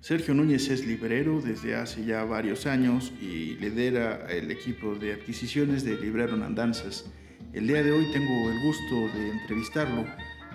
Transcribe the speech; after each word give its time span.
Sergio 0.00 0.32
Núñez 0.32 0.70
es 0.70 0.86
librero 0.86 1.40
desde 1.40 1.74
hace 1.74 2.04
ya 2.04 2.22
varios 2.22 2.66
años 2.66 3.12
y 3.20 3.56
lidera 3.56 4.26
el 4.30 4.50
equipo 4.52 4.94
de 4.94 5.12
adquisiciones 5.12 5.84
de 5.84 5.96
Librero 5.96 6.34
Andanzas. 6.34 7.06
El 7.52 7.66
día 7.66 7.82
de 7.82 7.90
hoy 7.90 8.06
tengo 8.12 8.48
el 8.48 8.60
gusto 8.62 9.18
de 9.18 9.30
entrevistarlo. 9.30 10.06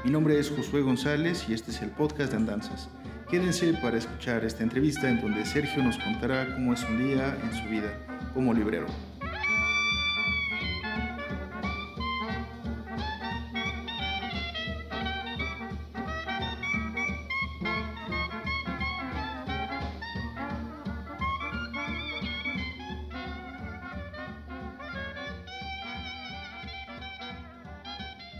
Mi 0.06 0.12
nombre 0.12 0.40
es 0.40 0.50
Josué 0.50 0.82
González 0.82 1.46
y 1.50 1.54
este 1.54 1.72
es 1.72 1.82
el 1.82 1.90
podcast 1.90 2.32
de 2.32 2.38
Andanzas. 2.38 2.90
Quédense 3.30 3.74
para 3.74 3.98
escuchar 3.98 4.46
esta 4.46 4.64
entrevista 4.64 5.10
en 5.10 5.20
donde 5.20 5.46
Sergio 5.46 5.84
nos 5.84 5.98
contará 5.98 6.56
cómo 6.56 6.74
es 6.74 6.82
un 6.84 7.00
día 7.00 7.38
en 7.44 7.54
su 7.54 7.68
vida 7.70 8.00
como 8.34 8.54
librero. 8.54 8.88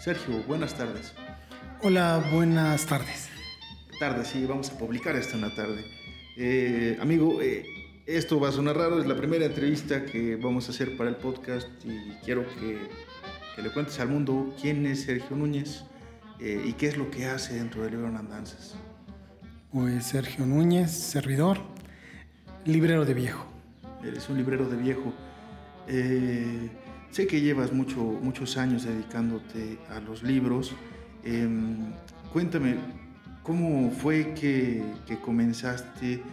Sergio, 0.04 0.44
buenas 0.46 0.74
tardes. 0.74 1.14
Hola, 1.82 2.22
buenas 2.34 2.86
tardes. 2.86 3.30
Tarde, 4.02 4.26
sí, 4.26 4.46
vamos 4.46 4.70
a 4.70 4.78
publicar 4.78 5.16
esto 5.16 5.36
en 5.36 5.42
la 5.44 5.56
tarde. 5.56 5.86
Eh, 6.36 6.98
amigo, 7.00 7.42
eh, 7.42 7.64
esto 8.06 8.38
va 8.38 8.50
a 8.50 8.52
sonar 8.52 8.76
raro, 8.76 9.00
es 9.00 9.08
la 9.08 9.16
primera 9.16 9.46
entrevista 9.46 10.04
que 10.04 10.36
vamos 10.36 10.68
a 10.68 10.72
hacer 10.74 10.98
para 10.98 11.10
el 11.10 11.16
podcast 11.16 11.70
y 11.86 12.18
quiero 12.26 12.46
que, 12.60 13.62
le 13.62 13.70
cuentes 13.70 13.98
al 14.02 14.10
mundo 14.10 14.54
quién 14.62 14.86
es 14.88 15.04
Sergio 15.04 15.38
Núñez 15.38 15.86
eh, 16.42 16.62
y 16.66 16.74
qué 16.74 16.88
es 16.88 16.98
lo 16.98 17.10
que 17.10 17.28
hace 17.28 17.54
dentro 17.54 17.84
de 17.84 17.92
Libro 17.92 18.08
Andanzas. 18.08 18.76
Pues 19.72 20.04
Sergio 20.08 20.46
Núñez, 20.46 20.92
servidor, 20.92 21.60
librero 22.66 23.06
de 23.06 23.14
viejo. 23.14 23.46
Eres 24.04 24.28
un 24.28 24.36
librero 24.36 24.68
de 24.68 24.76
viejo. 24.76 25.14
Sé 27.14 27.28
que 27.28 27.42
llevas 27.42 27.72
mucho, 27.72 28.00
muchos 28.00 28.58
años 28.58 28.86
dedicándote 28.86 29.78
a 29.92 30.00
los 30.00 30.24
libros. 30.24 30.74
Em, 31.24 31.94
cuéntame, 32.32 32.78
¿cómo 33.44 33.92
fue 33.92 34.34
que, 34.34 34.84
comenzaste 35.24 36.24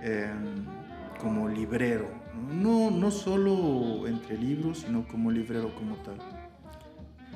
em, 0.00 0.64
como 1.20 1.48
librero? 1.48 2.08
No, 2.52 2.88
no 2.88 3.10
solo 3.10 4.06
entre 4.06 4.38
libros, 4.38 4.84
sino 4.86 5.08
como 5.08 5.32
librero 5.32 5.74
como 5.74 5.96
tal. 5.96 6.18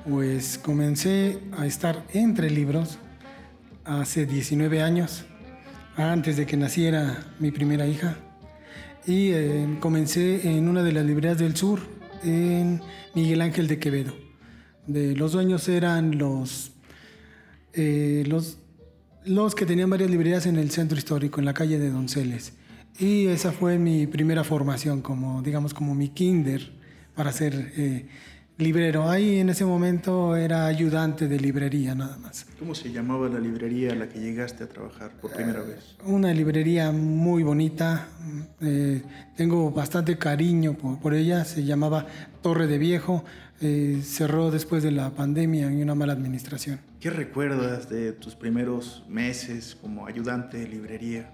Pues 0.09 0.57
comencé 0.57 1.41
a 1.57 1.65
estar 1.65 2.05
entre 2.13 2.49
libros 2.49 2.99
hace 3.83 4.25
19 4.25 4.81
años, 4.81 5.25
antes 5.97 6.37
de 6.37 6.45
que 6.45 6.55
naciera 6.55 7.33
mi 7.37 7.51
primera 7.51 7.85
hija. 7.85 8.15
Y 9.05 9.31
eh, 9.33 9.77
comencé 9.81 10.55
en 10.55 10.69
una 10.69 10.81
de 10.83 10.93
las 10.93 11.05
librerías 11.05 11.37
del 11.37 11.57
sur, 11.57 11.81
en 12.23 12.81
Miguel 13.13 13.41
Ángel 13.41 13.67
de 13.67 13.79
Quevedo. 13.79 14.13
De, 14.87 15.15
los 15.15 15.31
dueños 15.31 15.67
eran 15.69 16.17
los, 16.17 16.71
eh, 17.73 18.23
los, 18.27 18.57
los 19.25 19.55
que 19.55 19.65
tenían 19.65 19.89
varias 19.89 20.09
librerías 20.09 20.45
en 20.45 20.57
el 20.57 20.71
centro 20.71 20.97
histórico, 20.97 21.39
en 21.39 21.45
la 21.45 21.53
calle 21.53 21.79
de 21.79 21.89
Donceles. 21.89 22.53
Y 22.99 23.27
esa 23.27 23.51
fue 23.51 23.79
mi 23.79 24.07
primera 24.07 24.43
formación, 24.43 25.01
como, 25.01 25.41
digamos, 25.41 25.73
como 25.73 25.95
mi 25.95 26.09
kinder 26.09 26.71
para 27.15 27.31
ser 27.31 27.73
eh, 27.75 28.07
librero. 28.57 29.09
Ahí 29.09 29.39
en 29.39 29.49
ese 29.49 29.65
momento 29.65 30.35
era 30.35 30.65
ayudante 30.65 31.27
de 31.27 31.39
librería 31.39 31.95
nada 31.95 32.17
más. 32.17 32.45
¿Cómo 32.59 32.75
se 32.75 32.91
llamaba 32.91 33.27
la 33.27 33.39
librería 33.39 33.91
a 33.91 33.95
la 33.95 34.07
que 34.07 34.19
llegaste 34.19 34.63
a 34.63 34.67
trabajar 34.67 35.11
por 35.19 35.31
primera 35.31 35.61
eh, 35.61 35.75
vez? 35.75 35.95
Una 36.05 36.33
librería 36.33 36.91
muy 36.91 37.43
bonita, 37.43 38.07
eh, 38.61 39.01
tengo 39.35 39.71
bastante 39.71 40.17
cariño 40.17 40.73
por, 40.75 41.13
ella, 41.13 41.45
se 41.45 41.63
llamaba 41.63 42.05
Torre 42.41 42.67
de 42.67 42.77
Viejo, 42.77 43.23
eh, 43.61 44.01
cerró 44.03 44.51
después 44.51 44.83
de 44.83 44.91
la 44.91 45.09
pandemia 45.11 45.71
y 45.71 45.81
una 45.81 45.95
mala 45.95 46.13
administración. 46.13 46.79
¿Qué 46.99 47.09
recuerdas 47.09 47.89
de 47.89 48.13
tus 48.13 48.35
primeros 48.35 49.03
meses 49.09 49.75
como 49.81 50.05
ayudante 50.05 50.57
de 50.57 50.67
librería? 50.67 51.31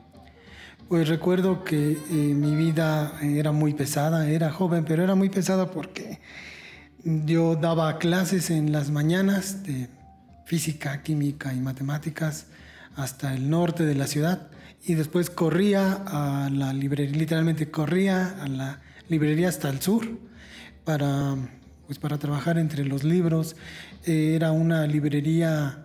Pues 0.88 1.08
recuerdo 1.08 1.64
que 1.64 1.98
mi 2.10 2.56
vida 2.56 3.14
era 3.22 3.52
muy 3.52 3.76
pesada, 3.76 4.28
era 4.28 4.52
joven, 4.52 4.86
pero 4.86 5.04
era 5.04 5.14
muy 5.14 5.30
pesada 5.30 5.70
porque 5.70 6.18
yo 7.04 7.56
daba 7.56 7.98
clases 7.98 8.50
en 8.50 8.72
las 8.72 8.90
mañanas 8.90 9.64
de 9.64 9.90
física, 10.46 11.02
química 11.04 11.54
y 11.54 11.60
matemáticas 11.60 12.48
hasta 12.96 13.34
el 13.34 13.50
norte 13.50 13.86
de 13.86 13.96
la 13.96 14.08
ciudad 14.08 14.48
y 14.86 14.96
después 14.96 15.30
corría 15.30 15.94
a 15.94 16.50
la 16.50 16.74
librería, 16.74 17.16
literalmente 17.16 17.70
corría 17.70 18.42
a 18.42 18.48
la 18.48 18.80
librería 19.08 19.50
hasta 19.50 19.70
el 19.70 19.82
sur 19.82 20.08
para, 20.84 21.36
pues 21.86 22.00
para 22.00 22.18
trabajar 22.18 22.58
entre 22.58 22.86
los 22.86 23.04
libros. 23.04 23.56
Era 24.06 24.52
una 24.52 24.88
librería 24.88 25.84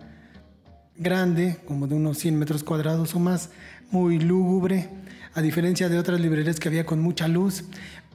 grande, 0.97 1.57
como 1.65 1.87
de 1.87 1.95
unos 1.95 2.17
100 2.17 2.39
metros 2.39 2.63
cuadrados 2.63 3.15
o 3.15 3.19
más, 3.19 3.51
muy 3.91 4.19
lúgubre, 4.19 4.89
a 5.33 5.41
diferencia 5.41 5.89
de 5.89 5.99
otras 5.99 6.19
librerías 6.19 6.59
que 6.59 6.69
había 6.69 6.85
con 6.85 7.01
mucha 7.01 7.27
luz, 7.27 7.65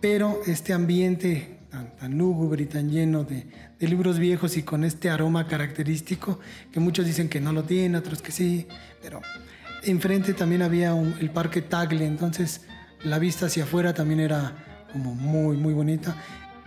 pero 0.01 0.41
este 0.47 0.73
ambiente 0.73 1.60
tan, 1.71 2.19
lúgubre 2.19 2.63
y 2.65 2.67
tan 2.67 2.91
lleno 2.91 3.25
de, 3.25 3.47
libros 3.81 4.19
viejos 4.19 4.57
y 4.57 4.63
con 4.63 4.85
este 4.85 5.11
aroma 5.11 5.47
característico 5.47 6.41
que 6.73 6.81
muchos 6.81 7.07
dicen 7.07 7.29
que 7.29 7.41
no 7.41 7.53
lo 7.53 7.65
tiene, 7.65 7.97
otros 7.97 8.23
que 8.23 8.33
sí, 8.33 8.67
pero 9.03 9.21
enfrente 9.83 10.35
también 10.35 10.63
había 10.63 10.95
el 10.99 11.31
parque 11.31 11.63
Tagle, 11.63 12.05
entonces 12.07 12.63
la 13.05 13.19
vista 13.19 13.47
hacia 13.47 13.65
afuera 13.65 13.95
también 13.95 14.21
era 14.21 14.87
como 14.93 15.15
muy, 15.15 15.57
muy 15.57 15.73
bonita. 15.73 16.17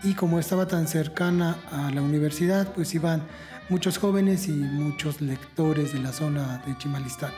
Y 0.04 0.16
como 0.16 0.40
estaba 0.40 0.68
tan 0.68 0.88
cercana 0.88 1.58
a 1.72 1.90
la 1.92 2.02
universidad, 2.02 2.74
pues 2.74 2.94
iban 2.94 3.24
muchos 3.70 3.98
jóvenes 3.98 4.48
y 4.48 4.52
muchos 4.52 5.22
lectores 5.22 5.94
de 5.94 6.00
la 6.00 6.12
zona 6.12 6.62
de 6.66 6.78
Chimalistac. 6.78 7.34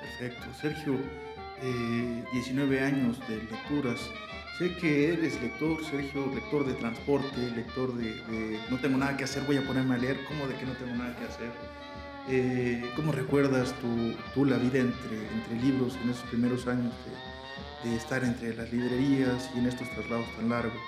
Perfecto. 0.00 0.46
Sergio, 0.60 0.98
19 2.32 2.76
eh, 2.76 2.80
años 2.80 3.18
de 3.28 3.36
lecturas. 3.36 3.98
Sé 4.60 4.74
que 4.74 5.14
eres 5.14 5.40
lector, 5.40 5.82
Sergio, 5.82 6.30
lector 6.34 6.66
de 6.66 6.74
transporte, 6.74 7.50
lector 7.56 7.96
de, 7.96 8.60
no 8.68 8.76
tengo 8.76 8.98
nada 8.98 9.16
que 9.16 9.24
hacer, 9.24 9.42
voy 9.44 9.56
a 9.56 9.62
ponerme 9.62 9.94
a 9.94 9.96
leer, 9.96 10.18
¿cómo 10.28 10.46
de 10.46 10.54
que 10.54 10.66
no 10.66 10.72
tengo 10.72 10.94
nada 10.96 11.16
que 11.16 11.24
hacer? 11.24 11.50
Eh, 12.28 12.84
¿Cómo 12.94 13.10
recuerdas 13.10 13.74
tú, 13.80 14.44
la 14.44 14.58
vida 14.58 14.80
entre, 14.80 15.16
entre 15.32 15.66
libros 15.66 15.96
en 16.04 16.10
esos 16.10 16.28
primeros 16.28 16.66
años 16.66 16.92
de, 17.84 17.96
estar 17.96 18.22
entre 18.22 18.54
las 18.54 18.70
librerías 18.70 19.48
y 19.56 19.60
en 19.60 19.66
estos 19.66 19.88
traslados 19.94 20.26
tan 20.36 20.50
largos? 20.50 20.78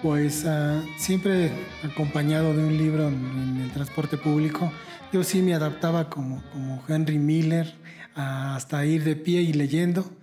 Pues 0.00 0.44
uh, 0.44 0.80
siempre 0.96 1.50
acompañado 1.82 2.54
de 2.54 2.62
un 2.64 2.78
libro 2.78 3.08
en, 3.08 3.62
el 3.64 3.72
transporte 3.72 4.16
público. 4.16 4.72
Yo 5.12 5.24
sí 5.24 5.42
me 5.42 5.54
adaptaba 5.54 6.08
como, 6.08 6.40
como 6.52 6.84
Henry 6.86 7.18
Miller 7.18 7.74
hasta 8.14 8.86
ir 8.86 9.02
de 9.02 9.16
pie 9.16 9.42
y 9.42 9.54
leyendo. 9.54 10.19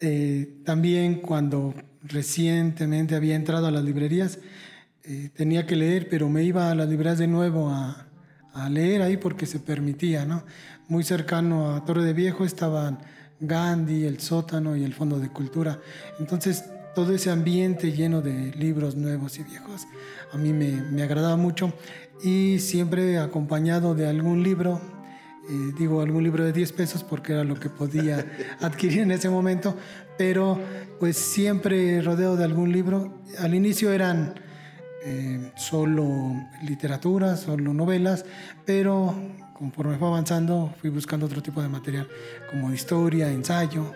Eh, 0.00 0.60
también 0.64 1.16
cuando 1.16 1.74
recientemente 2.02 3.16
había 3.16 3.34
entrado 3.34 3.66
a 3.66 3.70
las 3.70 3.84
librerías, 3.84 4.38
eh, 5.02 5.30
tenía 5.34 5.66
que 5.66 5.76
leer, 5.76 6.08
pero 6.08 6.28
me 6.28 6.44
iba 6.44 6.70
a 6.70 6.74
las 6.74 6.88
librerías 6.88 7.18
de 7.18 7.26
nuevo 7.26 7.70
a, 7.70 8.04
leer 8.70 9.02
ahí 9.02 9.16
porque 9.16 9.46
se 9.46 9.60
permitía, 9.60 10.24
¿no? 10.24 10.42
Muy 10.88 11.04
cercano 11.04 11.76
a 11.76 11.84
Torre 11.84 12.02
de 12.02 12.12
Viejo 12.12 12.44
estaban 12.44 12.98
Gandhi, 13.38 14.04
el 14.04 14.18
sótano 14.18 14.74
y 14.74 14.82
el 14.82 14.94
Fondo 14.94 15.20
de 15.20 15.28
Cultura. 15.28 15.78
Entonces, 16.18 16.64
todo 16.92 17.14
ese 17.14 17.30
ambiente 17.30 17.92
lleno 17.92 18.20
de 18.20 18.50
libros 18.56 18.96
nuevos 18.96 19.38
y 19.38 19.44
viejos 19.44 19.86
a 20.32 20.36
mí 20.36 20.52
me, 20.52 20.72
me 20.90 21.02
agradaba 21.02 21.36
mucho 21.36 21.72
y 22.22 22.58
siempre 22.58 23.18
acompañado 23.18 23.94
de 23.94 24.08
algún 24.08 24.42
libro 24.42 24.80
eh, 25.48 25.72
digo 25.78 26.02
algún 26.02 26.22
libro 26.22 26.44
de 26.44 26.52
10 26.52 26.72
pesos 26.72 27.02
porque 27.02 27.32
era 27.32 27.42
lo 27.42 27.54
que 27.54 27.70
podía 27.70 28.26
adquirir 28.60 29.00
en 29.00 29.12
ese 29.12 29.30
momento, 29.30 29.74
pero 30.18 30.60
pues 31.00 31.16
siempre 31.16 32.02
rodeo 32.02 32.36
de 32.36 32.44
algún 32.44 32.70
libro. 32.70 33.22
Al 33.38 33.54
inicio 33.54 33.90
eran 33.92 34.34
eh, 35.04 35.52
solo 35.56 36.34
literatura, 36.62 37.36
solo 37.36 37.72
novelas, 37.72 38.26
pero 38.66 39.14
conforme 39.54 39.96
fue 39.96 40.08
avanzando 40.08 40.74
fui 40.80 40.90
buscando 40.90 41.24
otro 41.24 41.42
tipo 41.42 41.62
de 41.62 41.68
material, 41.68 42.08
como 42.50 42.72
historia, 42.72 43.30
ensayo 43.30 43.92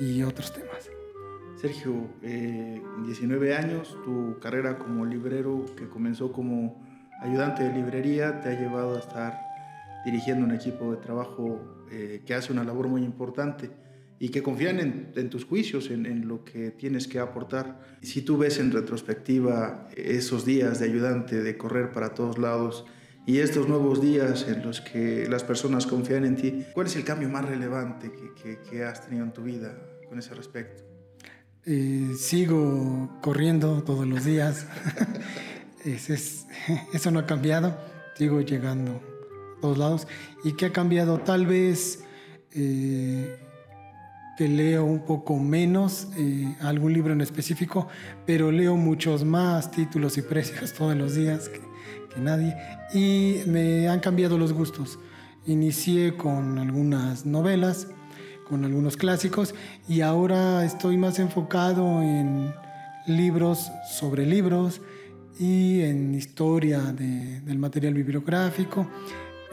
y 0.00 0.22
otros 0.24 0.52
temas. 0.52 0.90
Sergio, 1.60 2.08
19 2.20 3.48
eh, 3.48 3.56
años, 3.56 3.96
tu 4.04 4.38
carrera 4.40 4.76
como 4.76 5.06
librero 5.06 5.64
que 5.76 5.88
comenzó 5.88 6.32
como 6.32 6.82
ayudante 7.20 7.62
de 7.62 7.72
librería 7.72 8.40
te 8.40 8.50
ha 8.50 8.60
llevado 8.60 8.96
a 8.96 8.98
estar 8.98 9.45
dirigiendo 10.06 10.46
un 10.46 10.52
equipo 10.52 10.92
de 10.92 10.98
trabajo 10.98 11.84
eh, 11.90 12.22
que 12.24 12.32
hace 12.32 12.52
una 12.52 12.62
labor 12.62 12.86
muy 12.86 13.02
importante 13.02 13.68
y 14.20 14.28
que 14.28 14.40
confían 14.40 14.78
en, 15.14 15.30
tus 15.30 15.44
juicios, 15.44 15.90
en, 15.90 16.28
lo 16.28 16.44
que 16.44 16.70
tienes 16.70 17.08
que 17.08 17.18
aportar. 17.18 17.80
Si 18.02 18.22
tú 18.22 18.38
ves 18.38 18.58
en 18.60 18.70
retrospectiva 18.70 19.88
esos 19.94 20.46
días 20.46 20.78
de 20.78 20.86
ayudante, 20.86 21.42
de 21.42 21.58
correr 21.58 21.90
para 21.90 22.14
todos 22.14 22.38
lados 22.38 22.86
y 23.26 23.40
estos 23.40 23.68
nuevos 23.68 24.00
días 24.00 24.46
en 24.48 24.62
los 24.62 24.80
que 24.80 25.28
las 25.28 25.42
personas 25.42 25.86
confían 25.86 26.24
en 26.24 26.36
ti, 26.36 26.64
¿cuál 26.72 26.86
es 26.86 26.94
el 26.96 27.04
cambio 27.04 27.28
más 27.28 27.44
relevante 27.44 28.10
que, 28.70 28.84
has 28.84 29.04
tenido 29.04 29.24
en 29.24 29.32
tu 29.32 29.42
vida 29.42 29.76
con 30.08 30.18
ese 30.18 30.34
respecto? 30.34 30.84
Eh, 31.64 32.12
sigo 32.16 33.18
corriendo 33.20 33.82
todos 33.82 34.06
los 34.06 34.24
días. 34.24 34.66
eso 36.94 37.10
no 37.10 37.18
ha 37.18 37.26
cambiado. 37.26 37.76
Sigo 38.14 38.40
llegando 38.40 39.15
todos 39.60 39.78
lados. 39.78 40.06
¿Y 40.44 40.52
qué 40.52 40.66
ha 40.66 40.72
cambiado? 40.72 41.18
Tal 41.18 41.46
vez 41.46 42.04
eh, 42.52 43.38
que 44.36 44.48
leo 44.48 44.84
un 44.84 45.00
poco 45.00 45.38
menos 45.38 46.08
eh, 46.16 46.54
algún 46.60 46.92
libro 46.92 47.12
en 47.12 47.20
específico, 47.20 47.88
pero 48.26 48.52
leo 48.52 48.76
muchos 48.76 49.24
más 49.24 49.70
títulos 49.70 50.18
y 50.18 50.22
precios 50.22 50.72
todos 50.78 50.96
los 50.96 51.14
días 51.14 51.48
que, 51.48 51.60
nadie. 52.20 52.56
Y 52.94 53.42
me 53.46 53.88
han 53.88 54.00
cambiado 54.00 54.38
los 54.38 54.54
gustos. 54.54 54.98
Inicié 55.46 56.16
con 56.16 56.58
algunas 56.58 57.26
novelas, 57.26 57.88
con 58.48 58.64
algunos 58.64 58.96
clásicos, 58.96 59.54
y 59.86 60.00
ahora 60.00 60.64
estoy 60.64 60.96
más 60.96 61.18
enfocado 61.18 62.00
en 62.02 62.54
libros 63.06 63.70
sobre 63.98 64.24
libros 64.24 64.80
y 65.38 65.82
en 65.82 66.14
historia 66.14 66.80
del 66.80 67.58
material 67.58 67.92
bibliográfico 67.92 68.88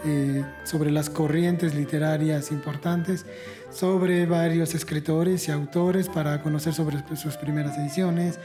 eh, 0.06 0.46
sobre 0.64 0.92
las 0.92 1.10
corrientes 1.10 1.76
literarias 1.76 2.52
importantes, 2.52 3.26
sobre 3.72 4.26
varios 4.26 4.76
escritores 4.76 5.48
y 5.48 5.52
autores 5.52 6.10
para 6.10 6.42
conocer 6.42 6.74
sobre 6.74 7.04
sus 7.16 7.38
primeras 7.38 7.78
ediciones. 7.78 8.40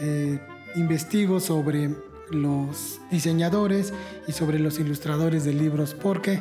Eh, 0.00 0.38
investigo 0.76 1.40
sobre 1.40 1.90
los 2.30 3.00
diseñadores 3.10 3.92
y 4.26 4.32
sobre 4.32 4.58
los 4.58 4.78
ilustradores 4.78 5.44
de 5.44 5.52
libros 5.52 5.94
porque 5.94 6.40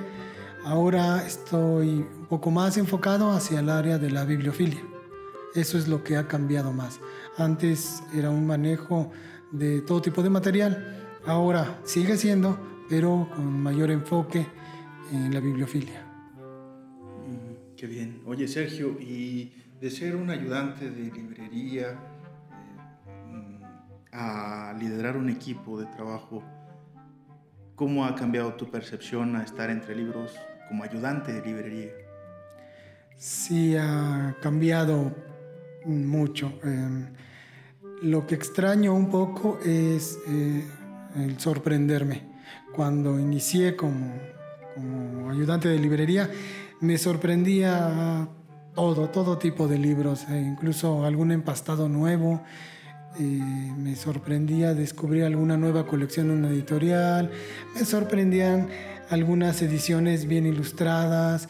ahora 0.63 1.25
estoy 1.25 2.05
un 2.19 2.27
poco 2.29 2.51
más 2.51 2.77
enfocado 2.77 3.31
hacia 3.31 3.59
el 3.59 3.69
área 3.69 3.97
de 3.97 4.11
la 4.11 4.25
bibliofilia. 4.25 4.81
Eso 5.53 5.77
es 5.77 5.87
lo 5.87 6.03
que 6.03 6.15
ha 6.15 6.27
cambiado 6.27 6.71
más. 6.71 6.99
Antes 7.37 8.03
era 8.13 8.29
un 8.29 8.47
manejo 8.47 9.11
de 9.51 9.81
todo 9.81 10.01
tipo 10.01 10.23
de 10.23 10.29
material, 10.29 11.09
ahora 11.25 11.79
sigue 11.83 12.15
siendo, 12.17 12.57
pero 12.91 13.29
con 13.33 13.63
mayor 13.63 13.89
enfoque 13.89 14.45
en 15.13 15.33
la 15.33 15.39
bibliofilia. 15.39 16.01
Mm, 17.25 17.77
qué 17.77 17.87
bien. 17.87 18.21
Oye, 18.25 18.49
Sergio, 18.49 18.99
y 18.99 19.53
de 19.79 19.89
ser 19.89 20.13
un 20.17 20.29
ayudante 20.29 20.91
de 20.91 21.09
librería 21.09 21.91
eh, 21.91 23.31
mm, 23.31 23.63
a 24.11 24.75
liderar 24.77 25.15
un 25.15 25.29
equipo 25.29 25.79
de 25.79 25.85
trabajo, 25.85 26.43
¿cómo 27.75 28.03
ha 28.03 28.13
cambiado 28.13 28.55
tu 28.55 28.69
percepción 28.69 29.37
a 29.37 29.43
estar 29.43 29.69
entre 29.69 29.95
libros 29.95 30.35
como 30.67 30.83
ayudante 30.83 31.31
de 31.31 31.45
librería? 31.45 31.91
Sí, 33.15 33.73
ha 33.77 34.35
cambiado 34.41 35.15
mucho. 35.85 36.59
Em, 36.61 37.07
lo 38.01 38.27
que 38.27 38.35
extraño 38.35 38.93
un 38.93 39.09
poco 39.09 39.59
es 39.63 40.19
eh, 40.27 40.65
el 41.15 41.39
sorprenderme 41.39 42.30
cuando 42.73 43.19
inicié 43.19 43.75
como, 43.75 44.13
como 44.75 45.29
ayudante 45.29 45.67
de 45.67 45.79
librería, 45.79 46.29
me 46.79 46.97
sorprendía 46.97 48.27
todo, 48.73 49.09
todo 49.09 49.37
tipo 49.37 49.67
de 49.67 49.77
libros, 49.77 50.25
e 50.29 50.39
incluso 50.39 51.05
algún 51.05 51.31
empastado 51.31 51.89
nuevo. 51.89 52.41
Eh, 53.19 53.23
me 53.23 53.95
sorprendía 53.97 54.73
descubrir 54.73 55.25
alguna 55.25 55.57
nueva 55.57 55.85
colección 55.85 56.31
en 56.31 56.37
una 56.37 56.49
editorial, 56.49 57.29
me 57.75 57.83
sorprendían 57.83 58.69
algunas 59.09 59.61
ediciones 59.61 60.25
bien 60.25 60.45
ilustradas, 60.45 61.49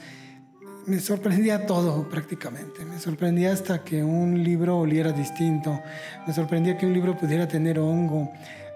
me 0.88 1.00
sorprendía 1.00 1.68
todo 1.68 2.10
prácticamente, 2.10 2.84
me 2.84 2.98
sorprendía 2.98 3.54
hasta 3.54 3.84
que 3.84 4.04
un 4.04 4.44
libro 4.44 4.80
oliera 4.80 5.12
distinto, 5.12 5.80
me 6.26 6.34
sorprendía 6.34 6.78
que 6.80 6.88
un 6.88 6.94
libro 6.94 7.16
pudiera 7.16 7.48
tener 7.48 7.78
hongo, 7.78 8.32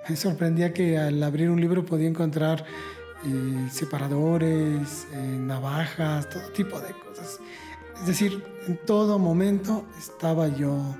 me 0.09 0.15
sorprendía 0.15 0.73
que 0.73 0.97
al 0.97 1.21
abrir 1.23 1.49
un 1.49 1.59
libro 1.59 1.85
podía 1.85 2.07
encontrar 2.07 2.65
eh, 3.25 3.67
separadores, 3.71 5.07
eh, 5.13 5.37
navajas, 5.39 6.29
todo 6.29 6.43
tipo 6.51 6.79
de 6.79 6.91
cosas. 6.93 7.39
Es 8.01 8.07
decir, 8.07 8.43
en 8.67 8.77
todo 8.85 9.17
momento 9.17 9.85
estaba 9.97 10.47
yo 10.47 10.95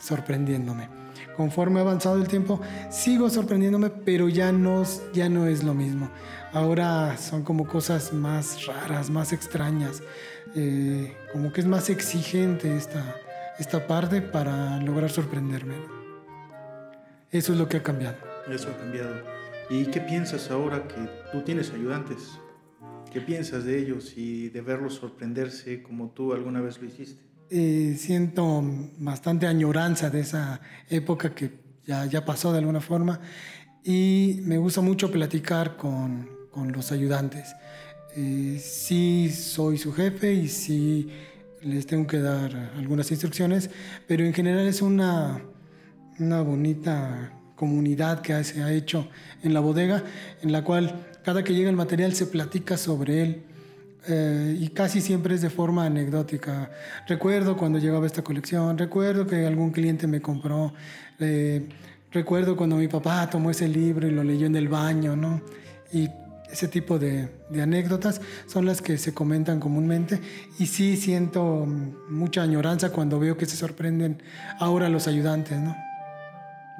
sorprendiéndome. 0.00 0.88
Conforme 1.36 1.78
ha 1.78 1.82
avanzado 1.82 2.16
el 2.16 2.28
tiempo, 2.28 2.60
sigo 2.90 3.30
sorprendiéndome, 3.30 3.90
pero 3.90 4.28
ya 4.28 4.52
no, 4.52 4.82
ya 5.12 5.28
no 5.28 5.46
es 5.46 5.62
lo 5.62 5.72
mismo. 5.72 6.10
Ahora 6.52 7.16
son 7.16 7.42
como 7.42 7.66
cosas 7.66 8.12
más 8.12 8.66
raras, 8.66 9.08
más 9.08 9.32
extrañas. 9.32 10.02
Eh, 10.54 11.16
como 11.32 11.52
que 11.52 11.62
es 11.62 11.66
más 11.66 11.88
exigente 11.88 12.76
esta, 12.76 13.16
esta 13.58 13.86
parte 13.86 14.20
para 14.20 14.78
lograr 14.80 15.10
sorprenderme. 15.10 15.76
Eso 17.30 17.52
es 17.52 17.58
lo 17.58 17.68
que 17.68 17.78
ha 17.78 17.82
cambiado. 17.82 18.31
Eso 18.50 18.70
ha 18.70 18.76
cambiado. 18.76 19.14
¿Y 19.70 19.86
qué 19.86 20.00
piensas 20.00 20.50
ahora 20.50 20.86
que 20.88 21.08
tú 21.30 21.42
tienes 21.42 21.70
ayudantes? 21.72 22.38
¿Qué 23.12 23.20
piensas 23.20 23.64
de 23.64 23.78
ellos 23.78 24.14
y 24.16 24.48
de 24.48 24.60
verlos 24.60 24.94
sorprenderse 24.94 25.82
como 25.82 26.10
tú 26.10 26.32
alguna 26.32 26.60
vez 26.60 26.80
lo 26.80 26.88
hiciste? 26.88 27.22
Eh, 27.50 27.96
siento 27.98 28.62
bastante 28.98 29.46
añoranza 29.46 30.08
de 30.08 30.20
esa 30.20 30.60
época 30.88 31.34
que 31.34 31.50
ya, 31.84 32.06
ya 32.06 32.24
pasó 32.24 32.52
de 32.52 32.58
alguna 32.58 32.80
forma 32.80 33.20
y 33.84 34.40
me 34.44 34.56
gusta 34.58 34.80
mucho 34.80 35.10
platicar 35.10 35.76
con, 35.76 36.28
con 36.50 36.72
los 36.72 36.92
ayudantes. 36.92 37.54
Eh, 38.16 38.58
sí 38.62 39.30
soy 39.30 39.78
su 39.78 39.92
jefe 39.92 40.32
y 40.32 40.48
sí 40.48 41.08
les 41.62 41.86
tengo 41.86 42.06
que 42.06 42.18
dar 42.18 42.72
algunas 42.76 43.10
instrucciones, 43.10 43.70
pero 44.06 44.24
en 44.24 44.32
general 44.32 44.66
es 44.66 44.82
una, 44.82 45.42
una 46.18 46.42
bonita 46.42 47.32
comunidad 47.62 48.22
que 48.22 48.42
se 48.42 48.60
ha 48.60 48.72
hecho 48.72 49.06
en 49.44 49.54
la 49.54 49.60
bodega, 49.60 50.02
en 50.42 50.50
la 50.50 50.64
cual 50.64 51.06
cada 51.22 51.44
que 51.44 51.54
llega 51.54 51.70
el 51.70 51.76
material 51.76 52.12
se 52.12 52.26
platica 52.26 52.76
sobre 52.76 53.22
él. 53.22 53.42
Eh, 54.08 54.56
y 54.58 54.66
casi 54.70 55.00
siempre 55.00 55.36
es 55.36 55.42
de 55.42 55.48
forma 55.48 55.86
anecdótica. 55.86 56.72
Recuerdo 57.06 57.56
cuando 57.56 57.78
llegaba 57.78 58.04
esta 58.04 58.22
colección, 58.22 58.76
recuerdo 58.76 59.28
que 59.28 59.46
algún 59.46 59.70
cliente 59.70 60.08
me 60.08 60.20
compró, 60.20 60.74
eh, 61.20 61.68
recuerdo 62.10 62.56
cuando 62.56 62.74
mi 62.74 62.88
papá 62.88 63.30
tomó 63.30 63.52
ese 63.52 63.68
libro 63.68 64.08
y 64.08 64.10
lo 64.10 64.24
leyó 64.24 64.48
en 64.48 64.56
el 64.56 64.66
baño, 64.66 65.14
¿no? 65.14 65.40
Y 65.92 66.08
ese 66.50 66.66
tipo 66.66 66.98
de, 66.98 67.28
de, 67.48 67.62
anécdotas 67.62 68.20
son 68.48 68.66
las 68.66 68.82
que 68.82 68.98
se 68.98 69.14
comentan 69.14 69.60
comúnmente 69.60 70.20
y 70.58 70.66
sí 70.66 70.96
siento 70.96 71.64
mucha 72.10 72.42
añoranza 72.42 72.90
cuando 72.90 73.20
veo 73.20 73.36
que 73.36 73.46
se 73.46 73.56
sorprenden 73.56 74.20
ahora 74.58 74.88
los 74.88 75.06
ayudantes, 75.06 75.60
¿no? 75.60 75.76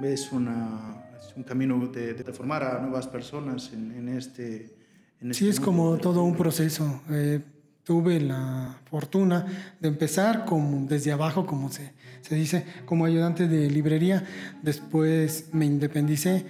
Es, 0.03 0.33
una, 0.33 1.05
un 1.37 1.43
camino 1.43 1.87
de, 1.87 2.15
formar 2.33 2.65
a 2.65 2.79
nuevas 2.81 3.07
personas 3.07 3.73
en, 3.73 4.09
este, 4.09 4.75
en 5.21 5.35
Sí, 5.35 5.49
es 5.49 5.61
como 5.61 5.97
todo 5.99 6.23
un 6.25 6.37
proceso. 6.37 7.03
Eh, 7.11 7.41
tuve 7.85 8.21
la 8.21 8.79
fortuna 8.91 9.75
de 9.81 9.89
empezar 9.89 10.45
como 10.45 10.87
desde 10.87 11.13
abajo, 11.13 11.47
como 11.47 11.71
se, 11.71 11.93
se 12.21 12.35
dice, 12.35 12.65
como 12.85 13.05
ayudante 13.05 13.49
de 13.49 13.71
librería. 13.71 14.25
Después 14.63 15.49
me 15.53 15.67
independicé 15.67 16.47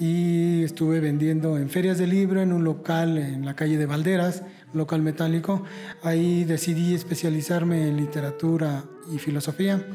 y 0.00 0.64
estuve 0.64 0.98
vendiendo 0.98 1.58
en 1.58 1.68
ferias 1.68 1.98
de 1.98 2.06
libro 2.06 2.40
en 2.40 2.54
un 2.54 2.64
local 2.64 3.18
en 3.18 3.44
la 3.44 3.54
calle 3.54 3.76
de 3.76 3.84
Valderas, 3.84 4.42
local 4.72 5.02
metálico. 5.02 5.62
Ahí 6.02 6.44
decidí 6.44 6.94
especializarme 6.94 7.86
en 7.86 7.98
literatura 7.98 8.84
y 9.12 9.18
filosofía 9.18 9.86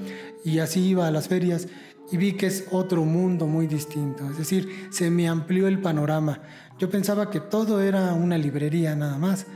y 0.44 0.60
así 0.60 0.90
iba 0.90 1.08
a 1.08 1.12
las 1.12 1.28
ferias 1.28 1.68
y 2.12 2.18
vi 2.18 2.34
que 2.34 2.46
es 2.46 2.68
otro 2.70 3.04
mundo 3.04 3.48
muy 3.48 3.66
distinto, 3.66 4.30
es 4.30 4.38
decir, 4.38 4.70
se 4.92 5.10
me 5.10 5.28
amplió 5.28 5.68
el 5.68 5.80
panorama. 5.80 6.40
Yo 6.78 6.88
pensaba 6.88 7.32
que 7.32 7.40
todo 7.40 7.82
era 7.82 8.14
una 8.14 8.38
librería 8.38 8.96
nada 8.96 9.18
más 9.18 9.48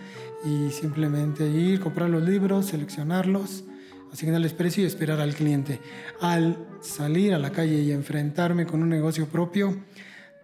y 0.43 0.71
simplemente 0.71 1.47
ir, 1.47 1.79
comprar 1.79 2.09
los 2.09 2.23
libros, 2.23 2.65
seleccionarlos, 2.65 3.65
asignarles 4.11 4.53
precio 4.53 4.83
y 4.83 4.87
esperar 4.87 5.19
al 5.19 5.35
cliente. 5.35 5.79
Al 6.21 6.57
salir 6.81 7.35
a 7.35 7.37
la 7.37 7.51
calle 7.51 7.83
y 7.83 7.91
enfrentarme 7.91 8.65
con 8.65 8.81
un 8.81 8.89
negocio 8.89 9.27
propio, 9.27 9.77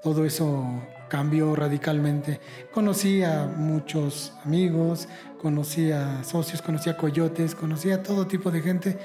todo 0.03 0.25
eso 0.25 0.81
cambió 1.09 1.55
radicalmente. 1.55 2.39
Conocí 2.73 3.23
a 3.23 3.45
muchos 3.45 4.33
amigos, 4.43 5.07
conocí 5.41 5.91
a 5.91 6.23
socios, 6.23 6.61
conocí 6.61 6.89
a 6.89 6.97
coyotes, 6.97 7.55
conocí 7.55 7.91
a 7.91 8.03
todo 8.03 8.27
tipo 8.27 8.51
de 8.51 8.61
gente, 8.61 8.97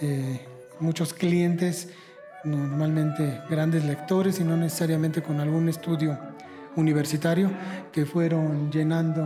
eh, 0.00 0.40
muchos 0.80 1.14
clientes 1.14 1.88
normalmente 2.44 3.40
grandes 3.48 3.84
lectores 3.84 4.38
y 4.38 4.44
no 4.44 4.56
necesariamente 4.56 5.22
con 5.22 5.40
algún 5.40 5.68
estudio 5.68 6.18
universitario 6.76 7.50
que 7.90 8.04
fueron 8.04 8.70
llenando 8.70 9.24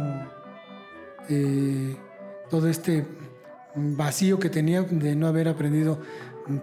eh, 1.29 1.97
todo 2.51 2.69
este 2.69 3.07
vacío 3.75 4.39
que 4.39 4.51
tenía 4.51 4.83
de 4.83 5.17
no 5.17 5.27
haber 5.27 5.49
aprendido 5.49 6.01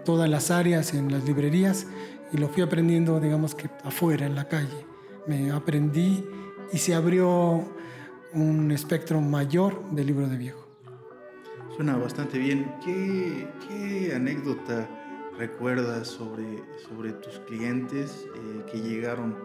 todas 0.04 0.28
las 0.28 0.50
áreas 0.50 0.94
en 0.94 1.12
las 1.12 1.24
librerías 1.24 1.86
y 2.32 2.38
lo 2.38 2.48
fui 2.48 2.62
aprendiendo 2.62 3.20
digamos 3.20 3.54
que 3.54 3.68
afuera 3.84 4.26
en 4.26 4.34
la 4.34 4.48
calle 4.48 4.86
me 5.26 5.50
aprendí 5.50 6.24
y 6.72 6.78
se 6.78 6.94
abrió 6.94 7.64
un 8.32 8.70
espectro 8.70 9.20
mayor 9.20 9.90
del 9.90 10.06
libro 10.06 10.28
de 10.28 10.36
viejo. 10.36 10.66
Suena 11.74 11.96
bastante 11.96 12.38
bien. 12.38 12.72
¿Qué, 12.84 13.46
qué 13.66 14.14
anécdota 14.14 14.88
recuerdas 15.38 16.08
sobre, 16.08 16.62
sobre 16.88 17.12
tus 17.12 17.38
clientes 17.40 18.26
eh, 18.34 18.64
que 18.70 18.80
llegaron 18.80 19.36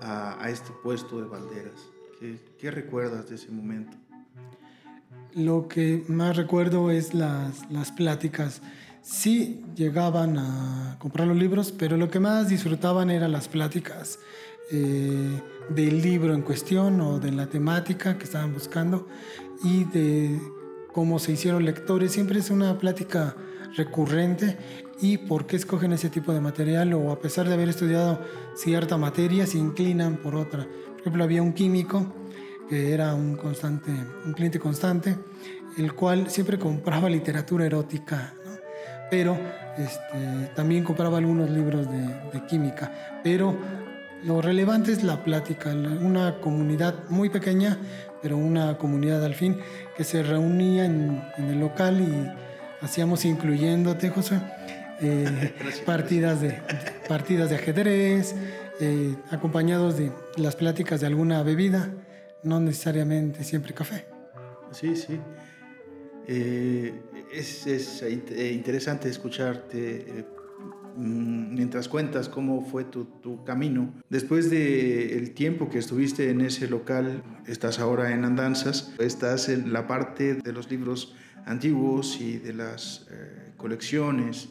a, 0.00 0.42
a, 0.42 0.50
este 0.50 0.70
puesto 0.82 1.20
de 1.20 1.28
Valderas? 1.28 1.90
¿Qué, 2.18 2.38
¿Qué, 2.58 2.70
recuerdas 2.70 3.28
de 3.28 3.36
ese 3.36 3.50
momento? 3.50 3.96
Lo 5.34 5.68
que 5.68 6.04
más 6.08 6.36
recuerdo 6.36 6.90
es 6.90 7.14
las, 7.14 7.70
las 7.70 7.92
pláticas. 7.92 8.60
Sí 9.02 9.62
llegaban 9.74 10.38
a 10.38 10.96
comprar 10.98 11.26
los 11.26 11.36
libros, 11.36 11.72
pero 11.72 11.96
lo 11.96 12.10
que 12.10 12.20
más 12.20 12.48
disfrutaban 12.48 13.10
eran 13.10 13.32
las 13.32 13.48
pláticas 13.48 14.18
eh, 14.70 15.40
del 15.70 16.02
libro 16.02 16.34
en 16.34 16.42
cuestión 16.42 17.00
o 17.00 17.18
de 17.18 17.32
la 17.32 17.46
temática 17.46 18.18
que 18.18 18.24
estaban 18.24 18.52
buscando 18.52 19.06
y 19.64 19.84
de 19.84 20.40
cómo 20.92 21.18
se 21.18 21.32
hicieron 21.32 21.64
lectores. 21.64 22.12
Siempre 22.12 22.38
es 22.38 22.50
una 22.50 22.78
plática 22.78 23.34
recurrente 23.76 24.56
y 25.00 25.18
por 25.18 25.46
qué 25.46 25.56
escogen 25.56 25.92
ese 25.92 26.10
tipo 26.10 26.32
de 26.32 26.40
material 26.40 26.92
o 26.94 27.12
a 27.12 27.20
pesar 27.20 27.48
de 27.48 27.54
haber 27.54 27.68
estudiado 27.68 28.20
cierta 28.54 28.96
materia 28.96 29.46
se 29.46 29.58
inclinan 29.58 30.16
por 30.16 30.34
otra. 30.34 30.64
Por 30.64 31.00
ejemplo, 31.00 31.24
había 31.24 31.42
un 31.42 31.52
químico 31.52 32.12
que 32.68 32.92
era 32.92 33.14
un, 33.14 33.36
constante, 33.36 33.90
un 34.26 34.32
cliente 34.34 34.58
constante, 34.58 35.16
el 35.76 35.94
cual 35.94 36.28
siempre 36.30 36.58
compraba 36.58 37.08
literatura 37.08 37.64
erótica, 37.64 38.34
pero 39.10 39.38
este, 39.76 40.50
también 40.54 40.84
compraba 40.84 41.18
algunos 41.18 41.50
libros 41.50 41.90
de, 41.90 42.00
de, 42.32 42.46
química. 42.46 43.20
Pero 43.22 43.56
lo 44.24 44.40
relevante 44.42 44.92
es 44.92 45.02
la 45.02 45.22
plática, 45.22 45.70
una 45.70 46.40
comunidad 46.40 46.94
muy 47.08 47.30
pequeña, 47.30 47.78
pero 48.22 48.36
una 48.36 48.76
comunidad 48.78 49.24
al 49.24 49.34
fin, 49.34 49.58
que 49.96 50.04
se 50.04 50.22
reunía 50.22 50.84
en, 50.84 51.22
en 51.36 51.48
el 51.50 51.60
local 51.60 52.00
y 52.00 52.84
hacíamos, 52.84 53.24
incluyéndote, 53.24 54.10
José, 54.10 54.40
eh, 55.00 55.54
partidas, 55.86 56.40
de, 56.40 56.58
partidas 57.08 57.50
de 57.50 57.56
ajedrez, 57.56 58.34
eh, 58.80 59.14
acompañados 59.30 59.96
de 59.96 60.12
las 60.36 60.56
pláticas 60.56 61.00
de 61.00 61.06
alguna 61.06 61.42
bebida, 61.42 61.90
no 62.42 62.60
necesariamente 62.60 63.44
siempre 63.44 63.74
café. 63.74 64.06
Sí, 64.72 64.96
sí. 64.96 65.20
Eh, 66.26 67.00
es, 67.32 67.66
es, 67.66 68.04
interesante 68.52 69.08
escucharte 69.08 70.24
mm, 70.96 71.54
mientras 71.54 71.88
cuentas 71.88 72.28
cómo 72.28 72.62
fue 72.62 72.84
tu, 72.84 73.44
camino. 73.44 73.92
Después 74.08 74.50
del 74.50 75.10
el 75.10 75.30
tiempo 75.32 75.68
que 75.68 75.78
estuviste 75.78 76.30
en 76.30 76.40
ese 76.40 76.68
local, 76.68 77.22
estás 77.46 77.78
ahora 77.78 78.12
en 78.12 78.24
Andanzas, 78.24 78.94
estás 78.98 79.48
en 79.48 79.72
la 79.72 79.86
parte 79.86 80.34
de 80.34 80.52
los 80.52 80.70
libros 80.70 81.14
antiguos 81.46 82.20
y 82.20 82.38
de 82.38 82.52
las 82.52 83.06
eh, 83.10 83.52
colecciones 83.56 84.50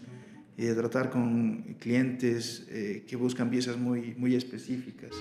y 0.57 0.63
de 0.63 0.73
tratar 0.73 1.11
con 1.11 1.75
clientes 1.79 2.65
eh, 2.69 3.03
que 3.07 3.15
buscan 3.15 3.49
piezas 3.49 3.77
muy, 3.77 4.15
muy 4.17 4.35
específicas. 4.35 5.11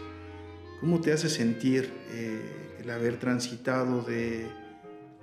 ¿Cómo 0.81 1.01
te 1.01 1.13
hace 1.13 1.29
sentir 1.29 1.91
eh, 2.11 2.41
el 2.81 2.91
haber 2.91 3.19
transitado 3.19 4.03
de, 4.03 4.47